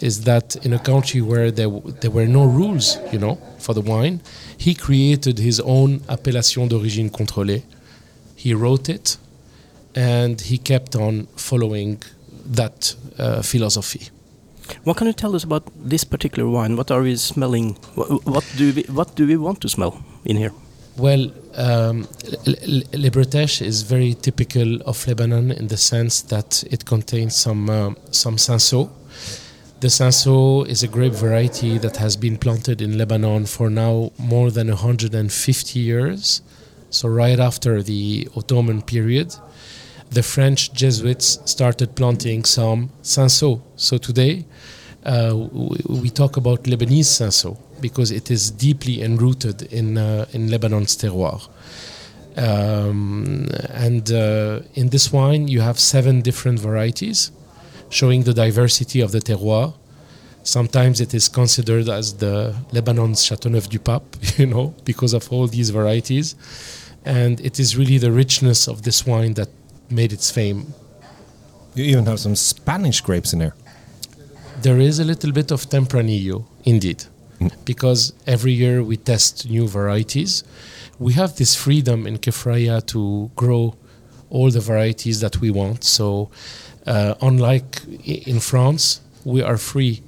is 0.00 0.22
that 0.30 0.54
in 0.64 0.72
a 0.72 0.78
country 0.78 1.20
where 1.20 1.50
there 1.50 1.72
there 2.02 2.12
were 2.18 2.28
no 2.28 2.44
rules, 2.44 2.86
you 3.12 3.18
know, 3.18 3.34
for 3.58 3.74
the 3.74 3.84
wine, 3.92 4.20
he 4.56 4.72
created 4.86 5.36
his 5.38 5.58
own 5.76 5.90
appellation 6.08 6.68
d'origine 6.68 7.10
contrôlée. 7.10 7.62
He 8.36 8.54
wrote 8.54 8.88
it, 8.88 9.16
and 9.96 10.40
he 10.40 10.58
kept 10.58 10.94
on 10.94 11.26
following 11.48 11.94
that 12.46 12.94
uh, 13.18 13.42
philosophy. 13.42 14.08
What 14.84 14.96
can 14.96 15.06
you 15.06 15.12
tell 15.12 15.34
us 15.34 15.44
about 15.44 15.64
this 15.76 16.04
particular 16.04 16.48
wine? 16.48 16.76
What 16.76 16.90
are 16.90 17.02
we 17.02 17.16
smelling? 17.16 17.76
What, 17.94 18.24
what 18.24 18.44
do 18.56 18.72
we 18.72 18.82
what 18.82 19.14
do 19.16 19.26
we 19.26 19.36
want 19.36 19.60
to 19.60 19.68
smell 19.68 20.02
in 20.24 20.36
here? 20.36 20.52
Well, 20.96 21.32
um, 21.54 22.06
L- 22.46 22.54
L- 22.62 22.82
Les 22.92 23.10
Bretèches 23.10 23.62
is 23.66 23.82
very 23.82 24.14
typical 24.14 24.80
of 24.82 25.06
Lebanon 25.06 25.50
in 25.50 25.68
the 25.68 25.76
sense 25.76 26.22
that 26.22 26.62
it 26.70 26.84
contains 26.84 27.36
some 27.36 27.70
uh, 27.70 27.94
some 28.10 28.36
Cinsault. 28.36 28.90
The 29.80 29.88
Cinsault 29.88 30.68
is 30.68 30.82
a 30.82 30.88
grape 30.88 31.14
variety 31.14 31.78
that 31.78 31.96
has 31.96 32.16
been 32.16 32.36
planted 32.36 32.82
in 32.82 32.98
Lebanon 32.98 33.46
for 33.46 33.70
now 33.70 34.12
more 34.18 34.50
than 34.50 34.68
150 34.68 35.80
years. 35.80 36.42
So 36.90 37.08
right 37.08 37.40
after 37.40 37.82
the 37.82 38.28
Ottoman 38.36 38.82
period, 38.82 39.34
the 40.10 40.22
French 40.22 40.72
Jesuits 40.72 41.38
started 41.44 41.94
planting 41.94 42.44
some 42.44 42.90
Cinsault. 43.02 43.62
So 43.76 43.96
today, 43.98 44.44
uh, 45.04 45.34
we, 45.88 46.10
talk 46.10 46.36
about 46.36 46.64
Lebanese 46.64 47.06
Cinsault 47.06 47.56
because 47.80 48.10
it 48.10 48.30
is 48.30 48.50
deeply 48.50 49.02
enrooted 49.02 49.62
in 49.72 49.96
uh, 49.96 50.26
in 50.32 50.50
Lebanon's 50.50 50.96
terroir. 50.96 51.48
Um, 52.36 53.48
and 53.70 54.10
uh, 54.12 54.60
in 54.74 54.90
this 54.90 55.12
wine, 55.12 55.48
you 55.48 55.60
have 55.60 55.78
seven 55.78 56.20
different 56.22 56.58
varieties, 56.58 57.30
showing 57.88 58.24
the 58.24 58.34
diversity 58.34 59.00
of 59.00 59.12
the 59.12 59.20
terroir. 59.20 59.74
Sometimes 60.42 61.00
it 61.00 61.12
is 61.14 61.28
considered 61.28 61.88
as 61.88 62.14
the 62.14 62.54
Lebanon's 62.72 63.22
Châteauneuf 63.28 63.68
du 63.68 63.78
Pape, 63.78 64.16
you 64.38 64.46
know, 64.46 64.74
because 64.84 65.12
of 65.12 65.30
all 65.32 65.46
these 65.46 65.70
varieties. 65.70 66.34
And 67.04 67.40
it 67.40 67.58
is 67.58 67.76
really 67.76 67.98
the 67.98 68.12
richness 68.12 68.68
of 68.68 68.82
this 68.82 69.06
wine 69.06 69.34
that 69.34 69.48
made 69.90 70.12
its 70.12 70.30
fame. 70.30 70.74
You 71.74 71.84
even 71.84 72.06
have 72.06 72.20
some 72.20 72.36
Spanish 72.36 73.00
grapes 73.00 73.32
in 73.32 73.38
there. 73.38 73.54
There 74.62 74.78
is 74.78 74.98
a 74.98 75.04
little 75.04 75.32
bit 75.32 75.50
of 75.50 75.66
Tempranillo, 75.68 76.44
indeed, 76.64 77.04
because 77.64 78.12
every 78.26 78.52
year 78.52 78.82
we 78.82 78.96
test 78.96 79.48
new 79.48 79.66
varieties. 79.68 80.44
We 80.98 81.14
have 81.14 81.36
this 81.36 81.54
freedom 81.54 82.06
in 82.06 82.18
Kefraya 82.18 82.84
to 82.86 83.30
grow 83.36 83.74
all 84.28 84.50
the 84.50 84.60
varieties 84.60 85.20
that 85.20 85.40
we 85.40 85.50
want. 85.50 85.84
So, 85.84 86.30
uh, 86.86 87.14
unlike 87.22 87.82
in 88.04 88.40
France, 88.40 89.00
we 89.24 89.42
are 89.42 89.56
free 89.56 90.02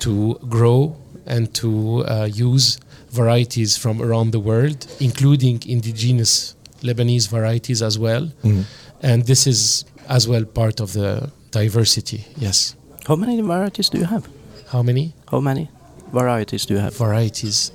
to 0.00 0.38
grow 0.48 0.96
and 1.26 1.52
to 1.54 2.04
uh, 2.04 2.28
use 2.30 2.78
varieties 3.10 3.76
from 3.76 4.02
around 4.02 4.32
the 4.32 4.40
world, 4.40 4.86
including 5.00 5.62
indigenous 5.66 6.54
Lebanese 6.82 7.28
varieties 7.28 7.82
as 7.82 7.98
well. 7.98 8.30
And 9.02 9.24
this 9.26 9.46
is 9.46 9.84
as 10.08 10.26
well 10.26 10.44
part 10.44 10.80
of 10.80 10.92
the 10.92 11.30
diversity, 11.50 12.24
yes. 12.36 12.74
How 13.06 13.16
many 13.16 13.40
varieties 13.40 13.88
do 13.90 13.98
you 13.98 14.04
have? 14.04 14.28
How 14.68 14.82
many? 14.82 15.14
How 15.30 15.40
many 15.40 15.70
varieties 16.12 16.66
do 16.66 16.74
you 16.74 16.80
have? 16.80 16.94
varieties 16.96 17.70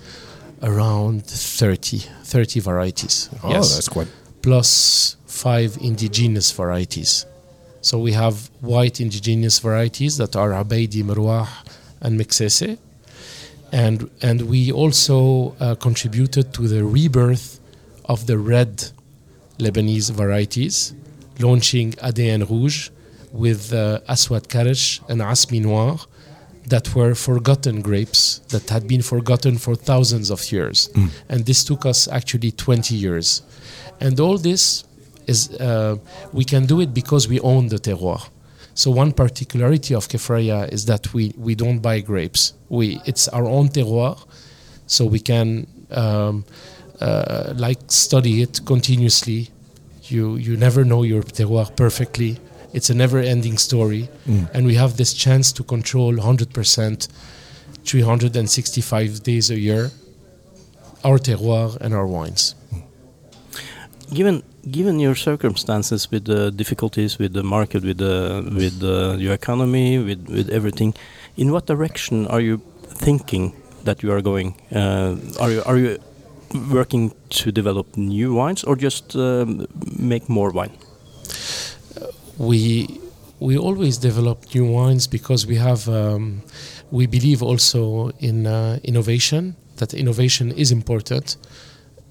around 0.64 1.26
30 1.26 2.00
30 2.24 2.60
varieties 2.62 3.30
Oh, 3.44 3.50
yes 3.52 3.76
that's 3.76 3.90
quite. 3.90 4.08
plus 4.42 5.18
five 5.28 5.78
indigenous 5.82 6.52
varieties 6.52 7.26
so 7.82 8.00
we 8.00 8.14
have 8.14 8.50
white 8.62 9.00
indigenous 9.02 9.60
varieties 9.60 10.18
that 10.18 10.36
are 10.36 10.52
abeidi 10.52 11.04
Merwah 11.04 11.48
and 12.02 12.20
Meksassi 12.20 12.78
and 13.72 14.10
and 14.22 14.42
we 14.44 14.72
also 14.72 15.54
uh, 15.60 15.76
contributed 15.76 16.54
to 16.54 16.68
the 16.68 16.84
rebirth 16.84 17.60
of 18.06 18.26
the 18.26 18.38
red 18.38 18.92
lebanese 19.60 20.10
varieties 20.12 20.94
launching 21.40 21.92
ADN 21.94 22.50
Rouge 22.50 22.90
with 23.32 23.74
uh, 23.74 24.00
Aswad 24.08 24.48
Karish 24.48 25.02
and 25.10 25.22
Asmi 25.22 25.62
Noir 25.62 25.98
that 26.68 26.96
were 26.96 27.14
forgotten 27.16 27.82
grapes 27.82 28.40
that 28.50 28.70
had 28.70 28.88
been 28.88 29.02
forgotten 29.02 29.58
for 29.58 29.76
thousands 29.76 30.30
of 30.30 30.52
years. 30.52 30.90
And 31.30 31.46
this 31.46 31.64
took 31.64 31.86
us 31.86 32.08
actually 32.08 32.52
20 32.52 32.96
years. 32.96 33.42
And 34.00 34.20
all 34.20 34.38
this 34.38 34.86
is, 35.28 35.50
uh, 35.60 35.98
we 36.32 36.46
can 36.46 36.66
do 36.66 36.80
it 36.82 36.94
because 36.94 37.28
we 37.28 37.40
own 37.42 37.68
the 37.68 37.78
terroir. 37.78 38.30
So 38.76 38.92
one 38.92 39.12
particularity 39.12 39.94
of 39.94 40.08
Kefraya 40.08 40.72
is 40.72 40.86
that 40.86 41.14
we, 41.14 41.34
we 41.38 41.54
don't 41.56 41.80
buy 41.80 42.00
grapes. 42.00 42.54
We, 42.70 43.00
it's 43.06 43.28
our 43.28 43.46
own 43.46 43.68
terroir, 43.70 44.18
so 44.88 45.06
we 45.06 45.20
can 45.20 45.68
um, 45.92 46.44
uh, 47.00 47.54
like 47.56 47.80
study 47.88 48.42
it 48.42 48.62
continuously. 48.66 49.50
You, 50.10 50.36
you 50.36 50.58
never 50.58 50.84
know 50.84 51.04
your 51.04 51.24
terroir 51.24 51.74
perfectly. 51.76 52.40
It's 52.74 52.90
a 52.90 52.94
never-ending 52.94 53.58
story, 53.58 54.10
and 54.54 54.66
we 54.66 54.76
have 54.76 54.98
this 54.98 55.14
chance 55.14 55.52
to 55.54 55.64
control 55.64 56.14
100%, 56.14 57.08
365 57.86 59.24
days 59.24 59.52
a 59.52 59.60
year, 59.60 59.92
our 61.04 61.20
terroir 61.20 61.78
and 61.82 61.94
our 61.94 62.08
wines. 62.08 62.56
Given 64.12 64.44
given 64.72 65.00
your 65.00 65.16
circumstances 65.16 66.10
with 66.12 66.26
the 66.26 66.52
difficulties 66.52 67.20
with 67.20 67.34
the 67.34 67.44
market, 67.44 67.84
with 67.84 67.98
the 67.98 68.44
with 68.56 68.80
the, 68.80 69.18
your 69.20 69.34
economy, 69.34 69.98
with 70.00 70.28
with 70.30 70.50
everything, 70.50 70.94
in 71.38 71.52
what 71.52 71.66
direction 71.68 72.28
are 72.28 72.42
you 72.42 72.62
thinking 73.06 73.54
that 73.84 74.02
you 74.04 74.12
are 74.12 74.22
going? 74.22 74.56
Uh, 74.72 75.16
are 75.40 75.52
you 75.52 75.64
are 75.66 75.78
you 75.78 75.98
working 76.72 77.14
to 77.30 77.52
develop 77.52 77.98
new 77.98 78.34
wines 78.34 78.64
or 78.64 78.76
just 78.76 79.16
um, 79.16 79.68
make 79.98 80.30
more 80.30 80.52
wine? 80.52 80.72
we 82.38 83.00
we 83.40 83.58
always 83.58 83.98
develop 83.98 84.54
new 84.56 84.66
wines 84.66 85.08
because 85.08 85.46
we 85.46 85.56
have 85.56 85.88
um, 85.90 86.42
we 86.92 87.06
believe 87.06 87.44
also 87.44 88.10
in 88.20 88.48
uh, 88.48 88.80
innovation 88.84 89.56
that 89.78 89.94
innovation 89.94 90.52
is 90.52 90.72
important. 90.72 91.38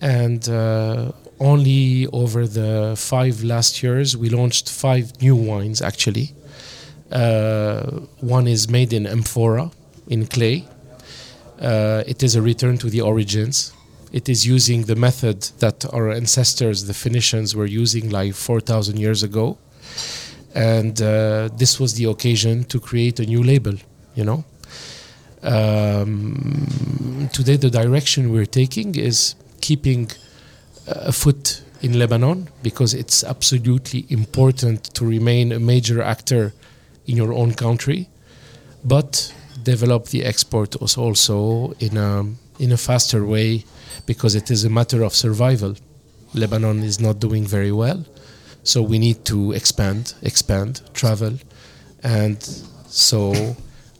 And 0.00 0.48
uh, 0.48 1.12
only 1.38 2.08
over 2.08 2.46
the 2.46 2.94
five 2.96 3.44
last 3.44 3.82
years 3.82 4.16
we 4.16 4.28
launched 4.28 4.68
five 4.68 5.12
new 5.22 5.36
wines 5.36 5.80
actually. 5.80 6.34
Uh, 7.10 8.00
one 8.20 8.46
is 8.48 8.68
made 8.68 8.92
in 8.92 9.06
amphora 9.06 9.70
in 10.08 10.26
clay. 10.26 10.64
Uh, 11.60 12.02
it 12.06 12.22
is 12.22 12.34
a 12.34 12.42
return 12.42 12.76
to 12.78 12.90
the 12.90 13.00
origins 13.00 13.72
it 14.12 14.28
is 14.28 14.46
using 14.46 14.82
the 14.82 14.96
method 14.96 15.42
that 15.58 15.84
our 15.92 16.10
ancestors 16.10 16.84
the 16.84 16.94
phoenicians 16.94 17.56
were 17.56 17.66
using 17.66 18.10
like 18.10 18.34
4000 18.34 18.98
years 18.98 19.22
ago. 19.22 19.58
And 20.54 21.00
uh, 21.00 21.48
this 21.56 21.80
was 21.80 21.94
the 21.94 22.04
occasion 22.04 22.64
to 22.64 22.78
create 22.78 23.18
a 23.20 23.24
new 23.24 23.42
label 23.42 23.74
you 24.14 24.24
know? 24.24 24.44
Um, 25.42 27.28
today 27.32 27.56
the 27.56 27.70
direction 27.70 28.32
we're 28.32 28.46
taking 28.46 28.94
is 28.94 29.34
keeping 29.60 30.10
a 30.86 31.12
foot 31.12 31.62
in 31.80 31.98
Lebanon 31.98 32.48
because 32.62 32.94
it's 32.94 33.24
absolutely 33.24 34.06
important 34.08 34.94
to 34.94 35.04
remain 35.04 35.50
a 35.52 35.58
major 35.58 36.00
actor 36.00 36.52
in 37.06 37.16
your 37.16 37.32
own 37.32 37.54
country, 37.54 38.08
but 38.84 39.34
develop 39.64 40.06
the 40.06 40.24
export 40.24 40.76
also 40.76 41.72
in 41.80 41.96
a 41.96 42.24
in 42.62 42.70
a 42.70 42.76
faster 42.76 43.26
way 43.26 43.64
because 44.06 44.36
it 44.36 44.50
is 44.50 44.64
a 44.64 44.70
matter 44.70 45.02
of 45.02 45.12
survival. 45.14 45.74
Lebanon 46.32 46.82
is 46.82 47.00
not 47.00 47.18
doing 47.18 47.44
very 47.44 47.72
well, 47.72 48.04
so 48.62 48.80
we 48.80 48.98
need 48.98 49.24
to 49.24 49.52
expand, 49.52 50.14
expand, 50.22 50.80
travel, 50.94 51.34
and 52.04 52.40
so 52.86 53.34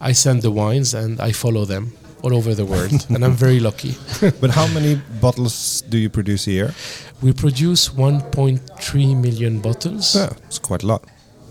I 0.00 0.12
send 0.12 0.42
the 0.42 0.50
wines 0.50 0.94
and 0.94 1.20
I 1.20 1.32
follow 1.32 1.64
them 1.64 1.92
all 2.22 2.34
over 2.34 2.54
the 2.54 2.64
world, 2.64 3.04
and 3.10 3.24
I'm 3.24 3.36
very 3.46 3.58
lucky. 3.58 3.96
But 4.40 4.50
how 4.50 4.68
many 4.68 4.94
bottles 5.20 5.82
do 5.90 5.98
you 5.98 6.08
produce 6.08 6.46
a 6.46 6.52
year? 6.52 6.74
We 7.20 7.32
produce 7.32 7.88
1.3 7.88 9.20
million 9.20 9.60
bottles. 9.60 10.14
Yeah, 10.14 10.32
it's 10.46 10.60
quite 10.60 10.84
a 10.84 10.86
lot. 10.86 11.02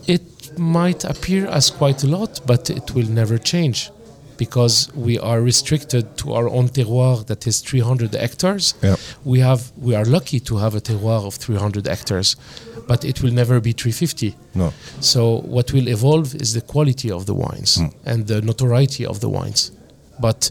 It 0.07 0.57
might 0.57 1.03
appear 1.03 1.45
as 1.47 1.69
quite 1.69 2.03
a 2.03 2.07
lot, 2.07 2.39
but 2.45 2.69
it 2.69 2.95
will 2.95 3.09
never 3.09 3.37
change 3.37 3.91
because 4.45 4.89
we 4.95 5.19
are 5.19 5.39
restricted 5.39 6.03
to 6.17 6.33
our 6.33 6.47
own 6.49 6.67
terroir 6.69 7.23
that 7.27 7.45
is 7.45 7.61
300 7.61 8.15
hectares. 8.15 8.73
Yeah. 8.81 8.95
We 9.23 9.39
have 9.39 9.61
we 9.77 9.93
are 9.99 10.05
lucky 10.17 10.39
to 10.39 10.57
have 10.57 10.73
a 10.73 10.81
terroir 10.81 11.21
of 11.27 11.35
300 11.35 11.85
hectares, 11.85 12.35
but 12.87 13.05
it 13.05 13.21
will 13.21 13.33
never 13.41 13.59
be 13.59 13.71
350. 13.71 14.35
No. 14.55 14.73
So 14.99 15.41
what 15.55 15.71
will 15.73 15.87
evolve 15.87 16.33
is 16.41 16.53
the 16.53 16.61
quality 16.61 17.11
of 17.11 17.25
the 17.25 17.35
wines 17.35 17.79
and 18.03 18.25
the 18.25 18.41
notoriety 18.41 19.05
of 19.05 19.19
the 19.19 19.29
wines, 19.29 19.71
but 20.19 20.49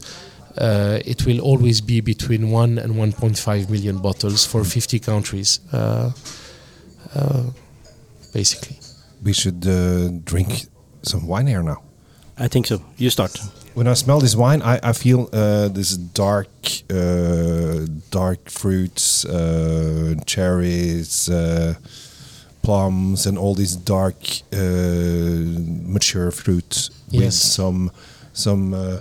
uh, 0.57 0.99
it 1.13 1.25
will 1.25 1.41
always 1.41 1.81
be 1.81 1.99
between 2.01 2.49
one 2.49 2.79
and 2.79 2.93
1.5 2.95 3.69
million 3.69 3.97
bottles 3.97 4.45
for 4.45 4.63
50 4.63 4.99
countries, 4.99 5.59
uh, 5.73 6.11
uh, 7.15 7.43
basically. 8.33 8.77
We 9.21 9.33
should 9.33 9.67
uh, 9.67 10.09
drink 10.23 10.49
some 11.03 11.27
wine 11.27 11.47
here 11.47 11.63
now. 11.63 11.90
I 12.43 12.47
think 12.47 12.67
so. 12.67 12.81
You 12.97 13.09
start. 13.09 13.39
When 13.75 13.87
I 13.87 13.93
smell 13.93 14.19
this 14.19 14.35
wine, 14.35 14.61
I, 14.63 14.79
I 14.89 14.93
feel 14.93 15.29
uh, 15.31 15.67
this 15.69 15.95
dark, 15.95 16.49
uh, 16.89 17.85
dark 18.09 18.49
fruits, 18.49 19.25
uh, 19.25 20.15
cherries, 20.25 21.29
uh, 21.29 21.75
plums, 22.63 23.25
and 23.27 23.37
all 23.37 23.53
these 23.55 23.75
dark, 23.75 24.15
uh, 24.53 24.57
mature 25.87 26.31
fruit 26.31 26.89
with 27.13 27.33
some, 27.33 27.91
some, 28.33 28.73
uh, 28.73 28.99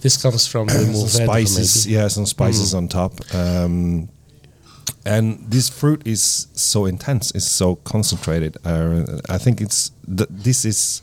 This 0.00 0.16
comes 0.22 0.46
from 0.46 0.66
the 0.66 0.72
some 0.78 0.94
Mourvèdre, 0.94 1.24
spices. 1.26 1.86
maybe. 1.86 1.96
Yeah, 1.98 2.08
some 2.08 2.26
spices 2.26 2.74
on 2.74 2.88
top. 2.88 3.12
Um, 3.34 4.08
and 5.04 5.38
this 5.50 5.68
fruit 5.68 6.02
is 6.06 6.48
so 6.54 6.86
intense. 6.86 7.30
It's 7.34 7.46
so 7.46 7.76
concentrated. 7.76 8.56
Uh, 8.64 9.04
I 9.28 9.38
think 9.38 9.60
it's 9.60 9.90
th- 10.06 10.28
this 10.30 10.64
is 10.64 11.02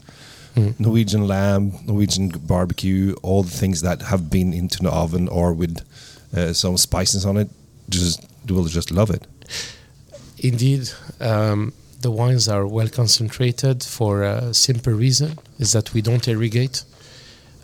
Norwegian 0.80 1.28
lamb, 1.28 1.74
Norwegian 1.86 2.30
barbecue, 2.30 3.16
all 3.22 3.44
the 3.44 3.58
things 3.58 3.82
that 3.82 4.02
have 4.02 4.30
been 4.30 4.54
into 4.54 4.82
the 4.84 4.92
oven 4.92 5.28
or 5.28 5.54
with 5.54 5.82
uh, 6.36 6.54
some 6.54 6.78
spices 6.78 7.26
on 7.26 7.38
it. 7.38 7.50
Just 7.90 8.26
will 8.50 8.66
just 8.66 8.92
love 8.92 9.10
it. 9.10 9.28
Indeed, 10.40 10.90
um, 11.20 11.74
the 12.02 12.12
wines 12.12 12.48
are 12.48 12.66
well 12.66 12.90
concentrated 12.90 13.84
for 13.84 14.24
a 14.24 14.54
simple 14.54 14.94
reason: 14.94 15.38
is 15.60 15.72
that 15.72 15.94
we 15.94 16.02
don't 16.02 16.28
irrigate. 16.28 16.84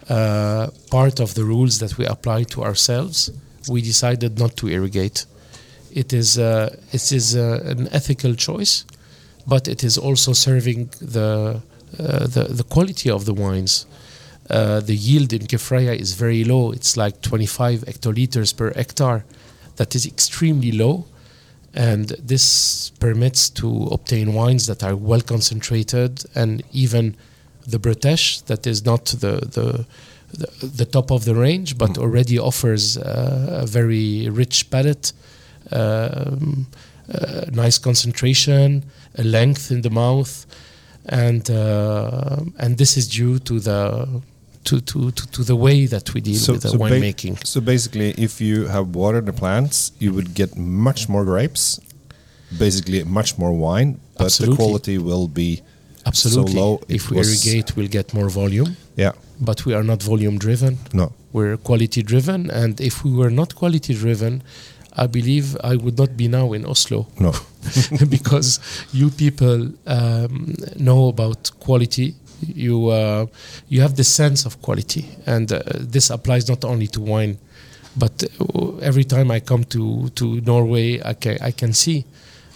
Uh, 0.10 0.68
part 0.92 1.20
of 1.20 1.34
the 1.34 1.44
rules 1.44 1.80
that 1.80 1.98
we 1.98 2.06
apply 2.06 2.44
to 2.44 2.64
ourselves, 2.64 3.32
we 3.70 3.82
decided 3.82 4.38
not 4.38 4.58
to 4.58 4.68
irrigate. 4.68 5.26
It 5.92 6.12
is 6.14 6.38
uh, 6.38 6.76
it 6.92 7.12
is 7.12 7.36
uh, 7.36 7.64
an 7.66 7.88
ethical 7.92 8.34
choice, 8.36 8.86
but 9.48 9.68
it 9.68 9.84
is 9.84 9.98
also 9.98 10.34
serving 10.34 10.90
the 11.00 11.62
the, 11.98 12.48
the 12.50 12.64
quality 12.64 13.10
of 13.10 13.26
the 13.26 13.34
wines. 13.34 13.86
Uh, 14.50 14.82
the 14.82 14.96
yield 14.96 15.32
in 15.32 15.48
Kefraya 15.48 15.96
is 15.96 16.14
very 16.14 16.44
low. 16.44 16.72
It's 16.72 16.98
like 16.98 17.22
25 17.22 17.82
hectoliters 17.82 18.56
per 18.56 18.74
hectare. 18.74 19.24
That 19.78 19.96
is 19.96 20.06
extremely 20.06 20.72
low 20.72 21.06
and 21.74 22.10
this 22.20 22.92
permits 23.00 23.50
to 23.50 23.88
obtain 23.92 24.34
wines 24.34 24.68
that 24.68 24.84
are 24.84 24.96
well 24.96 25.22
concentrated 25.22 26.24
and 26.36 26.64
even 26.72 27.16
the 27.66 27.80
Bretèches 27.80 28.46
that 28.46 28.68
is 28.68 28.86
not 28.86 29.06
the 29.06 29.38
the 29.42 29.86
the, 30.34 30.66
the 30.66 30.86
top 30.86 31.12
of 31.12 31.26
the 31.26 31.36
range 31.36 31.78
but 31.78 31.98
already 31.98 32.40
offers 32.40 32.98
uh, 32.98 33.60
a 33.62 33.66
very 33.68 34.30
rich 34.30 34.70
palate 34.70 35.14
um, 35.72 36.68
uh, 37.14 37.46
nice 37.52 37.78
concentration 37.78 38.84
a 39.18 39.24
length 39.24 39.72
in 39.72 39.82
the 39.82 39.90
mouth 39.90 40.46
and 41.08 41.50
uh, 41.50 42.38
and 42.60 42.78
this 42.78 42.98
is 42.98 43.08
due 43.08 43.40
to 43.40 43.60
the 43.60 44.22
to, 44.66 44.80
to, 44.80 45.12
to, 45.12 45.28
to 45.32 45.44
the 45.44 45.56
way 45.58 45.86
that 45.86 46.14
we 46.14 46.22
deal 46.22 46.40
with 46.54 46.62
the 46.62 46.72
ba- 46.72 46.78
winemaking. 46.78 47.46
so 47.46 47.60
basically, 47.60 48.12
if 48.12 48.40
you 48.40 48.66
have 48.68 48.96
watered 48.96 49.26
the 49.26 49.34
plants, 49.34 49.92
you 50.00 50.14
would 50.14 50.34
get 50.34 50.56
much 50.58 51.10
more 51.10 51.26
grapes, 51.26 51.82
basically 52.58 53.04
much 53.04 53.38
more 53.38 53.52
wine, 53.52 54.00
but 54.18 54.26
Absolutely. 54.26 54.56
the 54.56 54.64
quality 54.64 54.98
will 54.98 55.28
be 55.28 55.62
Absolutely. 56.06 56.54
so 56.54 56.60
low. 56.60 56.82
if 56.88 57.10
we 57.10 57.18
irrigate, 57.18 57.76
we'll 57.76 57.90
get 57.90 58.14
more 58.14 58.30
volume. 58.30 58.78
yeah, 58.96 59.12
but 59.42 59.66
we 59.66 59.74
are 59.74 59.84
not 59.84 60.02
volume 60.02 60.38
driven. 60.38 60.78
no, 60.94 61.12
We're 61.34 61.58
quality 61.58 62.02
driven, 62.02 62.50
and 62.50 62.80
if 62.80 63.04
we 63.04 63.12
were 63.12 63.30
not 63.32 63.56
quality 63.56 63.94
driven, 63.94 64.44
I 64.96 65.08
believe 65.08 65.58
I 65.64 65.76
would 65.76 65.98
not 65.98 66.16
be 66.16 66.28
now 66.28 66.54
in 66.54 66.66
Oslo 66.66 67.08
no. 67.20 67.32
because 68.10 68.60
you 68.94 69.10
people 69.10 69.70
um, 69.88 70.54
know 70.78 71.08
about 71.08 71.52
quality. 71.60 72.14
You 72.42 72.90
uh, 72.90 73.26
you 73.70 73.82
have 73.82 73.96
the 73.96 74.04
sense 74.04 74.46
of 74.46 74.62
quality, 74.62 75.06
and 75.26 75.52
uh, 75.52 75.62
this 75.94 76.10
applies 76.10 76.48
not 76.50 76.64
only 76.66 76.88
to 76.88 77.02
wine, 77.02 77.38
but 77.96 78.24
uh, 78.24 78.78
every 78.82 79.04
time 79.06 79.32
I 79.32 79.40
come 79.40 79.64
to 79.66 80.10
to 80.10 80.42
Norway, 80.42 81.00
I 81.06 81.14
can 81.14 81.38
I 81.42 81.52
can 81.52 81.74
see 81.74 82.04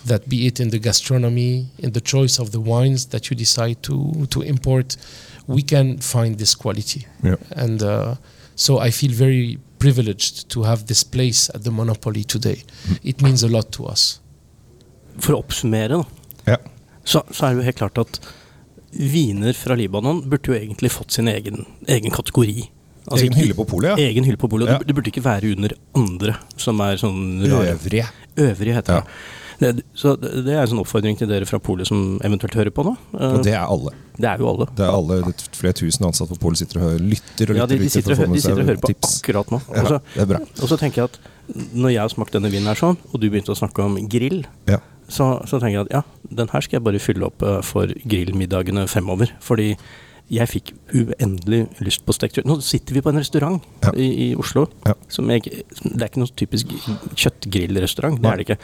that 0.05 0.27
be 0.29 0.45
it 0.47 0.59
in 0.59 0.69
the 0.69 0.79
gastronomy, 0.79 1.67
in 1.79 1.91
the 1.91 2.01
choice 2.01 2.37
of 2.41 2.51
the 2.51 2.59
wines 2.59 3.05
that 3.07 3.29
you 3.29 3.35
decide 3.37 3.81
to 3.83 4.25
to 4.29 4.41
import, 4.41 4.97
we 5.47 5.61
can 5.61 5.97
find 5.99 6.37
this 6.37 6.55
quality 6.55 7.05
Yeah. 7.23 7.35
and 7.55 7.81
uh, 7.81 8.15
so 8.55 8.79
I 8.79 8.91
feel 8.91 9.11
very 9.11 9.57
privileged 9.79 10.47
to 10.49 10.63
have 10.63 10.85
this 10.87 11.03
place 11.03 11.49
at 11.53 11.63
the 11.63 11.71
Monopoly 11.71 12.23
today. 12.23 12.63
It 13.03 13.21
means 13.21 13.43
a 13.43 13.47
lot 13.51 13.71
to 13.77 13.85
us. 13.91 14.19
For 15.19 15.33
å 15.37 15.43
oppsummere, 15.43 16.01
da, 16.01 16.03
Ja. 16.53 16.57
så, 17.05 17.23
så 17.31 17.45
er 17.47 17.55
det 17.55 17.61
jo 17.63 17.67
helt 17.71 17.79
klart 17.81 17.97
at 18.03 18.19
viner 18.91 19.53
fra 19.53 19.75
Libanon 19.75 20.21
burde 20.29 20.47
jo 20.51 20.55
egentlig 20.57 20.91
fått 20.93 21.11
sin 21.17 21.27
egen, 21.27 21.65
egen 21.87 22.11
kategori. 22.13 22.69
Altså, 23.07 23.23
Egen 23.25 23.37
hylle 23.39 23.55
på 23.55 23.65
polet, 23.69 23.93
ja. 23.93 24.07
Egen 24.09 24.25
hylle 24.27 24.37
på 24.39 24.49
polet. 24.51 24.67
Ja. 24.67 24.77
Det, 24.81 24.87
det 24.89 24.95
burde 24.97 25.11
ikke 25.13 25.23
være 25.23 25.53
under 25.55 25.73
andre, 25.95 26.33
som 26.59 26.79
er 26.83 26.97
sånn 26.99 27.21
rare. 27.47 27.75
Øvrige. 27.77 28.07
Øvrige, 28.37 28.73
heter 28.75 28.99
Ja. 28.99 29.03
Det. 29.59 29.83
Så 29.97 30.13
det 30.21 30.53
er 30.53 30.61
en 30.61 30.69
sånn 30.71 30.81
oppfordring 30.83 31.17
til 31.17 31.27
dere 31.29 31.45
fra 31.49 31.57
polet 31.63 31.87
som 31.89 32.19
eventuelt 32.25 32.53
hører 32.59 32.73
på 32.75 32.83
nå. 32.85 32.95
Og 33.13 33.39
det 33.45 33.53
er 33.57 33.63
alle. 33.65 33.93
det 34.17 34.29
er 34.29 34.37
jo 34.43 34.49
alle. 34.51 34.67
Det 34.77 34.85
er 34.85 34.91
alle 34.93 35.17
det 35.25 35.33
er 35.33 35.57
flere 35.57 35.73
tusen 35.79 36.05
ansatte 36.09 36.35
på 36.35 36.41
polet 36.47 36.61
sitter 36.61 36.79
og 36.81 36.85
hører, 36.87 36.99
lytter 37.13 37.51
og 37.51 37.55
lytter. 37.55 37.61
Ja, 37.63 37.65
de, 37.71 37.79
de, 37.81 37.89
sitter, 37.89 38.13
og 38.27 38.35
de 38.35 38.41
sitter 38.43 38.61
og 38.63 38.69
hører 38.71 38.81
på 38.83 38.91
tips. 38.93 39.15
akkurat 39.23 39.51
nå. 39.55 39.61
Ja, 39.73 39.81
Og 39.81 39.87
så- 39.87 40.01
det 40.13 40.21
er 40.21 40.31
bra. 40.33 40.39
Og 40.61 40.67
så 40.69 40.77
tenker 40.77 40.95
jeg 41.01 41.09
at 41.11 41.19
når 41.73 41.89
jeg 41.95 42.01
har 42.01 42.09
smakt 42.09 42.31
denne 42.37 42.51
vinen 42.51 42.67
her 42.67 42.75
sånn, 42.75 42.97
og 43.13 43.19
du 43.21 43.29
begynte 43.29 43.53
å 43.55 43.57
snakke 43.57 43.79
om 43.83 43.95
grill, 44.07 44.45
Ja. 44.67 44.79
så, 45.07 45.41
så 45.47 45.59
tenker 45.59 45.79
jeg 45.79 45.85
at 45.87 45.91
ja, 45.91 46.01
den 46.29 46.47
her 46.51 46.61
skal 46.61 46.77
jeg 46.79 46.83
bare 46.83 46.99
fylle 46.99 47.25
opp 47.25 47.41
eh, 47.41 47.61
for 47.61 47.87
grillmiddagene 47.87 48.87
fremover. 48.87 49.31
Fordi 49.39 49.77
jeg 50.29 50.49
fikk 50.51 50.73
uendelig 50.91 51.69
lyst 51.79 52.03
på 52.05 52.11
stekt 52.13 52.35
kjøtt. 52.35 52.45
Nå 52.49 52.57
sitter 52.61 52.93
vi 52.97 53.01
på 53.01 53.09
en 53.13 53.17
restaurant 53.21 53.63
Ja. 53.81 53.91
i, 53.95 54.09
i 54.31 54.35
Oslo. 54.35 54.67
Ja. 54.85 54.93
Som 55.07 55.29
jeg, 55.31 55.43
det 55.47 56.01
er 56.01 56.09
ikke 56.09 56.19
noen 56.19 56.35
typisk 56.35 56.67
kjøttgrillrestaurant, 57.15 58.19
det 58.21 58.31
er 58.31 58.35
det 58.41 58.47
ikke. 58.49 58.59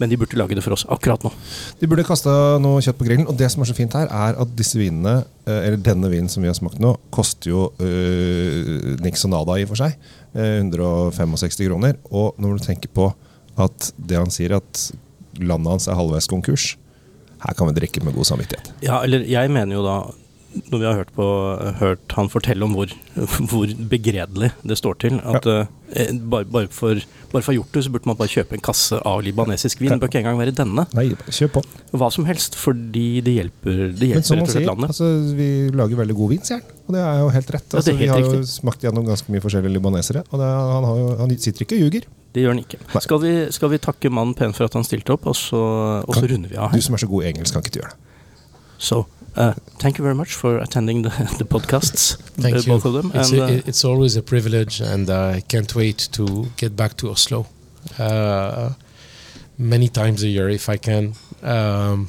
Men 0.00 0.10
de 0.10 0.18
burde 0.18 0.38
lage 0.38 0.56
det 0.58 0.64
for 0.64 0.74
oss 0.74 0.82
akkurat 0.90 1.22
nå. 1.22 1.30
De 1.78 1.88
burde 1.90 2.06
kasta 2.06 2.32
noe 2.62 2.82
kjøtt 2.82 2.98
på 2.98 3.06
grillen. 3.06 3.28
Og 3.30 3.38
det 3.38 3.50
som 3.52 3.62
er 3.62 3.70
så 3.70 3.76
fint 3.78 3.94
her, 3.94 4.08
er 4.10 4.38
at 4.42 4.54
disse 4.58 4.78
vinene, 4.80 5.20
eh, 5.46 5.60
eller 5.68 5.78
denne 5.78 6.10
vinen 6.10 6.30
som 6.32 6.42
vi 6.42 6.50
har 6.50 6.58
smakt 6.58 6.82
nå, 6.82 6.96
koster 7.14 7.52
jo 7.52 7.68
øh, 7.78 8.96
niks 9.04 9.22
og 9.28 9.34
nada 9.36 9.58
i 9.60 9.66
og 9.66 9.70
for 9.70 9.84
seg. 9.84 9.94
Eh, 10.34 10.58
165 10.64 11.62
kroner. 11.62 12.00
Og 12.10 12.34
når 12.42 12.58
du 12.58 12.66
tenker 12.66 12.90
på 12.90 13.12
at 13.54 13.92
det 13.94 14.18
han 14.18 14.34
sier, 14.34 14.56
at 14.58 14.88
landet 15.38 15.76
hans 15.76 15.86
er 15.86 15.98
halvveis 15.98 16.30
konkurs, 16.30 16.72
her 17.44 17.54
kan 17.54 17.68
vi 17.68 17.76
drikke 17.76 18.02
med 18.02 18.16
god 18.16 18.26
samvittighet. 18.32 18.72
Ja, 18.82 19.02
eller 19.04 19.22
jeg 19.28 19.50
mener 19.52 19.78
jo 19.78 19.86
da 19.86 19.98
når 20.70 20.78
vi 20.80 20.86
har 20.86 20.94
hørt, 21.00 21.10
på, 21.16 21.24
hørt 21.80 22.14
han 22.16 22.28
fortelle 22.30 22.62
om 22.66 22.74
hvor, 22.76 22.92
hvor 23.50 23.70
begredelig 23.90 24.52
det 24.62 24.76
står 24.78 24.98
til 25.02 25.16
at 25.26 25.46
eh, 25.50 26.12
bare, 26.30 26.46
bare, 26.46 26.68
for, 26.70 27.00
bare 27.32 27.42
for 27.46 27.56
gjort 27.56 27.74
det, 27.74 27.82
så 27.86 27.92
burde 27.94 28.06
man 28.10 28.18
bare 28.18 28.30
kjøpe 28.30 28.54
en 28.58 28.62
kasse 28.64 28.98
av 29.06 29.22
libanesisk 29.26 29.82
vin. 29.82 29.92
Det 29.94 29.98
bør 30.04 30.12
ikke 30.12 30.22
engang 30.22 30.38
være 30.40 30.54
denne. 30.54 30.84
Nei, 30.94 31.06
kjøp 31.28 31.56
på. 31.58 31.62
Hva 31.94 32.08
som 32.14 32.26
helst, 32.28 32.54
fordi 32.58 33.06
det 33.26 33.36
hjelper, 33.40 33.80
det 33.98 34.10
Men 34.14 34.26
som 34.26 34.38
hjelper 34.38 34.46
han 34.46 34.54
sier, 34.56 34.68
landet. 34.70 34.92
altså, 34.94 35.10
vi 35.38 35.48
lager 35.74 36.00
veldig 36.04 36.16
god 36.22 36.32
vin, 36.36 36.44
sier 36.46 36.60
han. 36.62 36.70
Og 36.84 36.96
det 36.98 37.02
er 37.04 37.18
jo 37.22 37.28
helt 37.38 37.54
rett. 37.56 37.64
Ja, 37.64 37.70
det 37.70 37.74
er 37.74 37.80
Altså, 37.82 37.96
vi 37.98 38.10
har 38.12 38.20
har 38.20 38.36
jo 38.38 38.42
smakt 38.54 38.82
gjennom 38.84 39.06
ganske 39.08 39.32
mye 39.34 39.42
forskjellige 39.44 39.74
libanesere, 39.78 40.22
og 40.30 40.38
det, 40.42 40.50
er- 40.52 40.72
han, 40.74 40.84
har 40.90 40.98
jo, 41.02 41.08
han 41.24 41.36
sitter 41.38 41.64
ikke 41.66 41.78
og 41.78 41.84
ljuger. 41.86 42.08
det 42.34 42.42
gjør 42.42 42.52
han 42.54 42.62
ikke. 42.64 42.78
Skal 43.06 43.20
vi, 43.22 43.34
skal 43.54 43.70
vi 43.74 43.78
takke 43.90 44.10
mannen 44.12 44.34
pent 44.38 44.56
for 44.58 44.66
at 44.68 44.74
han 44.78 44.84
stilte 44.86 45.14
opp, 45.16 45.26
og 45.30 45.36
så, 45.38 45.60
og 46.04 46.14
så 46.18 46.26
runder 46.30 46.50
vi 46.52 46.58
av 46.60 46.74
Du 46.74 46.82
som 46.84 46.94
er 46.98 47.02
så 47.04 47.08
god 47.10 47.24
i 47.24 47.30
engelsk, 47.32 47.54
kan 47.56 47.62
ikke 47.64 47.76
du 47.78 47.80
gjøre 47.82 47.94
det? 47.94 48.00
So, 48.84 49.04
uh, 49.36 49.52
thank 49.78 49.98
you 49.98 50.02
very 50.04 50.14
much 50.14 50.34
for 50.34 50.58
attending 50.58 51.02
the, 51.02 51.08
the 51.38 51.44
podcasts, 51.44 52.16
Thank 52.42 52.56
uh, 52.56 52.58
you. 52.60 52.66
both 52.72 52.84
of 52.84 52.92
them. 52.92 53.10
It's, 53.14 53.30
and, 53.32 53.40
a, 53.40 53.44
uh, 53.44 53.62
it's 53.66 53.84
always 53.84 54.16
a 54.16 54.22
privilege, 54.22 54.80
and 54.80 55.08
I 55.10 55.40
can't 55.42 55.74
wait 55.74 55.98
to 56.12 56.46
get 56.56 56.76
back 56.76 56.96
to 56.98 57.10
Oslo 57.10 57.46
uh, 57.98 58.70
many 59.58 59.88
times 59.88 60.22
a 60.22 60.28
year 60.28 60.48
if 60.48 60.68
I 60.68 60.76
can. 60.76 61.14
Um, 61.42 62.08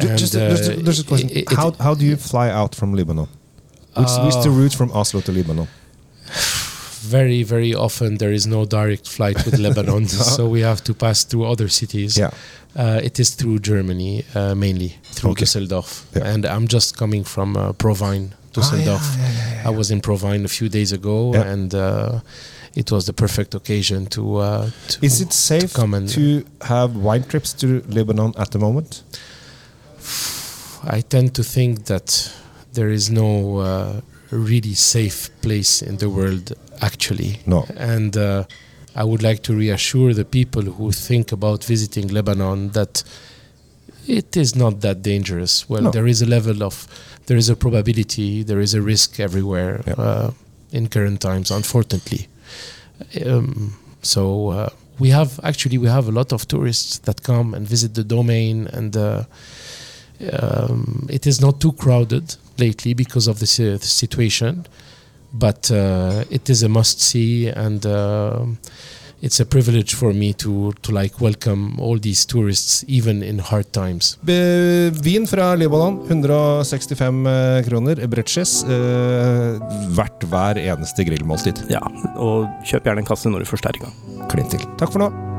Ju- 0.00 0.08
and, 0.08 0.18
Just, 0.18 0.34
a- 0.34 0.48
just, 0.50 0.70
a- 0.70 0.78
uh, 0.78 0.82
just 0.82 1.00
a 1.02 1.04
question. 1.06 1.28
it- 1.30 1.36
it- 1.36 1.52
how, 1.52 1.72
how 1.72 1.94
do 1.94 2.04
you 2.06 2.16
fly 2.16 2.48
out 2.48 2.74
from 2.74 2.94
Lebanon? 2.94 3.28
Which, 3.94 4.08
what's 4.24 4.42
the 4.42 4.48
route 4.50 4.72
from 4.72 4.90
Oslo 4.92 5.20
to 5.20 5.32
Lebanon? 5.32 5.68
Very, 7.04 7.42
very 7.42 7.74
often 7.74 8.18
there 8.18 8.32
is 8.32 8.46
no 8.46 8.64
direct 8.64 9.08
flight 9.08 9.36
with 9.44 9.58
Lebanon, 9.66 10.06
so 10.08 10.46
we 10.48 10.60
have 10.60 10.82
to 10.84 10.94
pass 10.94 11.24
through 11.24 11.44
other 11.46 11.68
cities. 11.68 12.16
Yeah. 12.16 12.30
Uh, 12.76 13.00
it 13.02 13.18
is 13.18 13.34
through 13.34 13.58
Germany 13.58 14.24
uh, 14.34 14.54
mainly, 14.54 14.94
through 15.14 15.32
Okay. 15.32 15.44
Düsseldorf. 15.44 16.04
Yeah. 16.14 16.32
And 16.34 16.44
I'm 16.46 16.66
just 16.68 16.96
coming 16.96 17.24
from 17.24 17.56
uh, 17.56 17.72
ProWein, 17.72 18.30
Düsseldorf. 18.52 19.00
Ah, 19.00 19.16
yeah, 19.18 19.62
yeah, 19.62 19.68
I 19.68 19.70
was 19.76 19.90
in 19.90 20.00
ProWein 20.00 20.44
a 20.44 20.48
few 20.48 20.68
days 20.68 20.92
ago, 20.92 21.34
and 21.34 21.74
uh, 21.74 22.20
it 22.76 22.90
was 22.92 23.04
the 23.06 23.12
perfect 23.12 23.54
occasion 23.54 24.06
to. 24.06 24.36
Uh, 24.38 24.70
to 24.88 25.04
Is 25.04 25.20
it 25.20 25.32
safe 25.32 25.72
come 25.74 25.94
and- 25.96 26.08
to 26.10 26.44
have 26.62 26.94
wine 26.96 27.24
trips 27.24 27.52
to 27.54 27.82
Lebanon 27.88 28.32
at 28.38 28.50
the 28.52 28.58
moment? 28.58 29.02
I 30.84 31.00
tend 31.02 31.34
to 31.34 31.42
think 31.44 31.84
that 31.86 32.32
there 32.72 32.90
is 32.90 33.10
no 33.10 33.58
uh, 33.58 34.00
really 34.30 34.74
safe 34.74 35.30
place 35.42 35.82
in 35.82 35.96
the 35.98 36.08
world, 36.08 36.52
actually. 36.80 37.40
No. 37.46 37.64
And 37.76 38.16
uh, 38.16 38.44
I 38.94 39.04
would 39.04 39.22
like 39.22 39.42
to 39.42 39.54
reassure 39.54 40.14
the 40.14 40.24
people 40.24 40.62
who 40.62 40.92
think 40.92 41.32
about 41.32 41.64
visiting 41.64 42.08
Lebanon 42.08 42.70
that 42.72 43.02
it 44.06 44.36
is 44.36 44.54
not 44.56 44.80
that 44.80 45.02
dangerous. 45.02 45.68
Well, 45.68 45.82
No. 45.82 45.90
there 45.90 46.06
is 46.08 46.22
a 46.22 46.26
level 46.26 46.62
of, 46.62 46.86
there 47.26 47.36
is 47.38 47.48
a 47.48 47.54
probability, 47.56 48.42
there 48.42 48.60
is 48.60 48.74
a 48.74 48.80
risk 48.82 49.20
everywhere 49.20 49.82
Yeah. 49.86 49.94
uh, 49.98 50.30
in 50.72 50.88
current 50.88 51.20
times, 51.20 51.50
unfortunately. 51.50 52.26
Um, 53.26 53.74
so 54.02 54.48
uh, 54.50 54.68
we 54.98 55.10
have 55.10 55.38
actually 55.42 55.78
we 55.78 55.88
have 55.88 56.08
a 56.08 56.12
lot 56.12 56.32
of 56.32 56.46
tourists 56.46 56.98
that 56.98 57.22
come 57.22 57.54
and 57.54 57.66
visit 57.68 57.94
the 57.94 58.04
domain, 58.04 58.66
and 58.72 58.96
uh, 58.96 59.24
um, 60.32 61.06
it 61.10 61.26
is 61.26 61.40
not 61.40 61.60
too 61.60 61.72
crowded 61.72 62.36
lately 62.58 62.94
because 62.94 63.26
of 63.26 63.38
the 63.38 63.46
si- 63.46 63.76
the 63.76 63.78
situation, 63.86 64.66
but 65.32 65.70
uh, 65.70 66.22
it 66.30 66.48
is 66.50 66.62
a 66.62 66.68
must 66.68 67.00
see, 67.00 67.48
and 67.48 67.84
uh, 67.86 68.44
it's 69.22 69.40
a 69.40 69.44
privilege 69.46 69.94
for 69.94 70.12
me 70.12 70.32
to 70.34 70.72
to 70.82 70.92
like 70.92 71.20
welcome 71.20 71.78
all 71.80 71.98
these 71.98 72.26
tourists 72.26 72.84
even 72.88 73.22
in 73.22 73.38
hard 73.38 73.72
times. 73.72 74.16
Be- 74.22 74.90
Vin 75.02 75.26
fra 75.26 75.54
Libanon, 75.54 76.00
165 76.08 77.26
eh, 77.26 77.62
kroner. 77.68 78.06
bretches, 78.08 78.62
Eh, 78.64 79.58
verdt 79.96 80.24
hver 80.28 80.58
eneste 80.58 81.04
grillmåltid. 81.04 81.64
ja, 81.70 81.80
og 82.16 82.48
kjøp 82.66 82.84
gjerne 82.84 82.98
en 82.98 83.06
kasse 83.06 83.28
når 83.30 83.38
du 83.40 83.44
først 83.46 83.66
er 83.66 83.76
i 83.78 83.84
gang. 83.84 84.28
Klin 84.28 84.48
til. 84.50 84.60
Takk 84.78 84.92
for 84.92 84.98
nå. 84.98 85.31